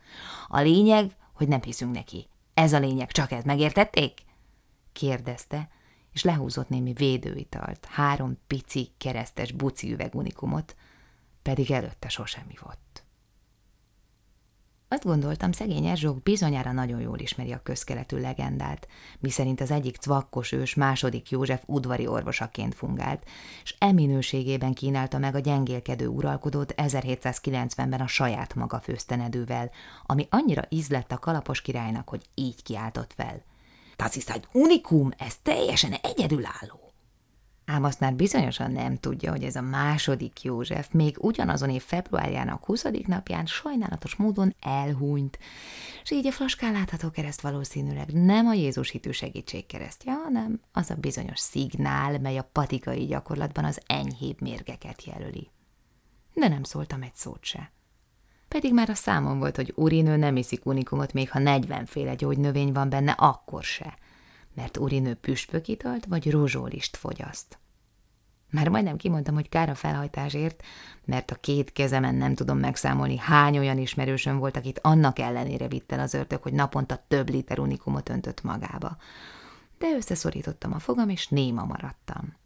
A 0.48 0.60
lényeg, 0.60 1.10
hogy 1.34 1.48
nem 1.48 1.62
hiszünk 1.62 1.94
neki. 1.94 2.28
Ez 2.54 2.72
a 2.72 2.78
lényeg, 2.78 3.10
csak 3.10 3.32
ez, 3.32 3.44
megértették? 3.44 4.12
kérdezte, 4.92 5.68
és 6.12 6.24
lehúzott 6.24 6.68
némi 6.68 6.92
védőitalt, 6.92 7.86
három 7.90 8.38
pici, 8.46 8.90
keresztes 8.98 9.52
buci 9.52 9.92
üvegunikumot, 9.92 10.76
pedig 11.42 11.70
előtte 11.70 12.08
sosem 12.08 12.46
volt. 12.62 12.78
Azt 14.92 15.04
gondoltam, 15.04 15.52
szegény 15.52 15.86
Erzsók 15.86 16.22
bizonyára 16.22 16.72
nagyon 16.72 17.00
jól 17.00 17.18
ismeri 17.18 17.52
a 17.52 17.62
közkeletű 17.62 18.16
legendát, 18.16 18.88
miszerint 19.18 19.60
az 19.60 19.70
egyik 19.70 19.96
cvakkos 19.96 20.52
ős 20.52 20.74
második 20.74 21.30
József 21.30 21.62
udvari 21.66 22.06
orvosaként 22.06 22.74
fungált, 22.74 23.22
és 23.62 23.74
eminőségében 23.78 24.74
kínálta 24.74 25.18
meg 25.18 25.34
a 25.34 25.38
gyengélkedő 25.38 26.06
uralkodót 26.06 26.74
1790-ben 26.76 28.00
a 28.00 28.06
saját 28.06 28.54
maga 28.54 28.80
főztenedővel, 28.80 29.70
ami 30.06 30.26
annyira 30.30 30.62
ízlett 30.68 31.12
a 31.12 31.18
kalapos 31.18 31.62
királynak, 31.62 32.08
hogy 32.08 32.22
így 32.34 32.62
kiáltott 32.62 33.12
fel. 33.16 33.42
Das 33.96 34.16
ist 34.16 34.30
ein 34.30 34.44
unikum, 34.52 35.10
ez 35.18 35.36
teljesen 35.42 35.92
egyedülálló. 35.92 36.79
Ám 37.70 37.84
azt 37.84 38.00
már 38.00 38.14
bizonyosan 38.14 38.70
nem 38.72 38.96
tudja, 38.96 39.30
hogy 39.30 39.42
ez 39.42 39.56
a 39.56 39.60
második 39.60 40.42
József 40.42 40.88
még 40.92 41.16
ugyanazon 41.18 41.70
év 41.70 41.82
februárjának 41.82 42.64
20. 42.64 42.84
napján 43.06 43.46
sajnálatos 43.46 44.16
módon 44.16 44.54
elhúnyt, 44.60 45.38
és 46.02 46.10
így 46.10 46.26
a 46.26 46.32
flaskán 46.32 46.72
látható 46.72 47.10
kereszt 47.10 47.40
valószínűleg 47.40 48.12
nem 48.12 48.46
a 48.46 48.52
Jézus 48.52 48.90
hitű 48.90 49.10
segítségkeresztje, 49.10 50.12
hanem 50.12 50.60
az 50.72 50.90
a 50.90 50.94
bizonyos 50.94 51.38
szignál, 51.38 52.18
mely 52.18 52.38
a 52.38 52.48
patikai 52.52 53.06
gyakorlatban 53.06 53.64
az 53.64 53.80
enyhébb 53.86 54.40
mérgeket 54.40 55.04
jelöli. 55.04 55.50
De 56.34 56.48
nem 56.48 56.62
szóltam 56.62 57.02
egy 57.02 57.14
szót 57.14 57.44
se. 57.44 57.72
Pedig 58.48 58.72
már 58.72 58.90
a 58.90 58.94
számom 58.94 59.38
volt, 59.38 59.56
hogy 59.56 59.72
urinő 59.76 60.16
nem 60.16 60.36
iszik 60.36 60.66
unikumot, 60.66 61.12
még 61.12 61.30
ha 61.30 61.38
negyvenféle 61.38 62.14
gyógynövény 62.14 62.72
van 62.72 62.88
benne, 62.88 63.12
akkor 63.12 63.62
se– 63.62 63.94
mert 64.54 64.76
urinő 64.76 65.14
püspökitalt 65.14 66.06
vagy 66.06 66.30
rozsólist 66.30 66.96
fogyaszt. 66.96 67.59
Már 68.50 68.68
majdnem 68.68 68.96
kimondtam, 68.96 69.34
hogy 69.34 69.48
kár 69.48 69.68
a 69.68 69.74
felhajtásért, 69.74 70.62
mert 71.04 71.30
a 71.30 71.34
két 71.34 71.72
kezemen 71.72 72.14
nem 72.14 72.34
tudom 72.34 72.58
megszámolni, 72.58 73.16
hány 73.16 73.58
olyan 73.58 73.78
ismerősöm 73.78 74.38
volt, 74.38 74.56
akit 74.56 74.78
annak 74.82 75.18
ellenére 75.18 75.68
vitt 75.68 75.92
el 75.92 76.00
az 76.00 76.14
ördög, 76.14 76.42
hogy 76.42 76.52
naponta 76.52 77.04
több 77.08 77.28
liter 77.28 77.58
unikumot 77.58 78.08
öntött 78.08 78.42
magába. 78.42 78.96
De 79.78 79.86
összeszorítottam 79.96 80.72
a 80.72 80.78
fogam, 80.78 81.08
és 81.08 81.28
néma 81.28 81.64
maradtam. 81.64 82.36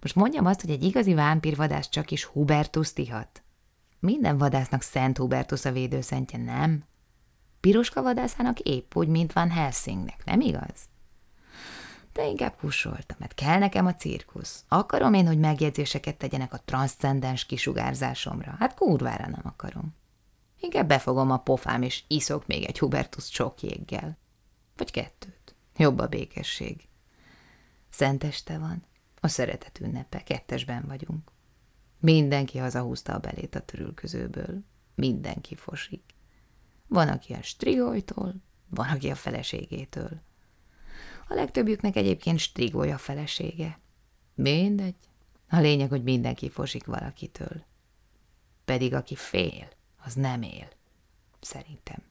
Most 0.00 0.14
mondjam 0.14 0.46
azt, 0.46 0.60
hogy 0.60 0.70
egy 0.70 0.82
igazi 0.82 1.14
vámpírvadász 1.14 1.88
csak 1.88 2.10
is 2.10 2.24
Hubertus 2.24 2.90
ihat. 2.94 3.42
Minden 4.00 4.38
vadásznak 4.38 4.82
Szent 4.82 5.18
Hubertus 5.18 5.64
a 5.64 5.72
védőszentje, 5.72 6.38
nem? 6.38 6.84
Piroska 7.60 8.02
vadászának 8.02 8.58
épp 8.58 8.96
úgy, 8.96 9.08
mint 9.08 9.32
van 9.32 9.50
Helsingnek, 9.50 10.24
nem 10.24 10.40
igaz? 10.40 10.90
De 12.12 12.26
inkább 12.26 12.56
kusoltam, 12.56 13.16
mert 13.20 13.34
kell 13.34 13.58
nekem 13.58 13.86
a 13.86 13.94
cirkusz. 13.94 14.64
Akarom 14.68 15.14
én, 15.14 15.26
hogy 15.26 15.38
megjegyzéseket 15.38 16.16
tegyenek 16.16 16.52
a 16.52 16.60
transzcendens 16.64 17.46
kisugárzásomra. 17.46 18.54
Hát 18.58 18.74
kurvára 18.74 19.26
nem 19.26 19.42
akarom. 19.44 19.94
Inkább 20.60 20.88
befogom 20.88 21.30
a 21.30 21.38
pofám, 21.38 21.82
és 21.82 22.04
iszok 22.08 22.46
még 22.46 22.64
egy 22.64 22.78
Hubertus 22.78 23.28
csokjéggel. 23.28 24.18
Vagy 24.76 24.90
kettőt. 24.90 25.54
Jobb 25.76 25.98
a 25.98 26.06
békesség. 26.06 26.88
Szenteste 27.90 28.58
van. 28.58 28.84
A 29.20 29.28
szeretet 29.28 29.80
ünnepe. 29.80 30.22
Kettesben 30.22 30.84
vagyunk. 30.86 31.30
Mindenki 32.00 32.58
hazahúzta 32.58 33.14
a 33.14 33.18
belét 33.18 33.54
a 33.54 33.60
törülközőből. 33.60 34.64
Mindenki 34.94 35.54
fosik. 35.54 36.14
Van, 36.86 37.08
aki 37.08 37.32
a 37.32 37.42
strigolytól, 37.42 38.34
van, 38.68 38.88
aki 38.88 39.10
a 39.10 39.14
feleségétől. 39.14 40.22
A 41.28 41.34
legtöbbjüknek 41.34 41.96
egyébként 41.96 42.38
strigolja 42.38 42.98
felesége. 42.98 43.78
Mindegy. 44.34 44.96
A 45.48 45.58
lényeg, 45.58 45.88
hogy 45.88 46.02
mindenki 46.02 46.50
fosik 46.50 46.84
valakitől. 46.84 47.64
Pedig 48.64 48.94
aki 48.94 49.14
fél, 49.14 49.68
az 50.04 50.14
nem 50.14 50.42
él. 50.42 50.68
Szerintem. 51.40 52.02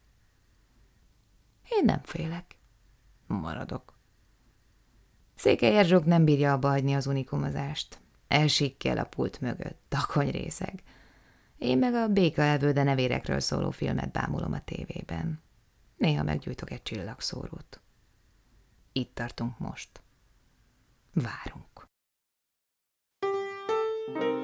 Én 1.69 1.85
nem 1.85 2.01
félek. 2.03 2.57
Maradok. 3.27 3.99
Székely 5.35 5.77
Erzsók 5.77 6.05
nem 6.05 6.25
bírja 6.25 6.53
abba 6.53 6.69
hagyni 6.69 6.93
az 6.93 7.07
unikumozást. 7.07 7.99
Elsikkel 8.27 8.97
a 8.97 9.03
pult 9.03 9.41
mögött, 9.41 9.81
takony 9.87 10.29
részeg. 10.29 10.83
Én 11.57 11.77
meg 11.77 11.93
a 11.93 12.07
béka 12.07 12.41
elvőde 12.41 12.83
nevérekről 12.83 13.39
szóló 13.39 13.71
filmet 13.71 14.11
bámulom 14.11 14.53
a 14.53 14.63
tévében. 14.63 15.41
Néha 15.97 16.23
meggyújtok 16.23 16.71
egy 16.71 16.83
csillagszórót. 16.83 17.80
Itt 18.91 19.15
tartunk 19.15 19.57
most. 19.59 20.01
Várunk. 21.13 21.69
thank 24.13 24.23
you 24.23 24.40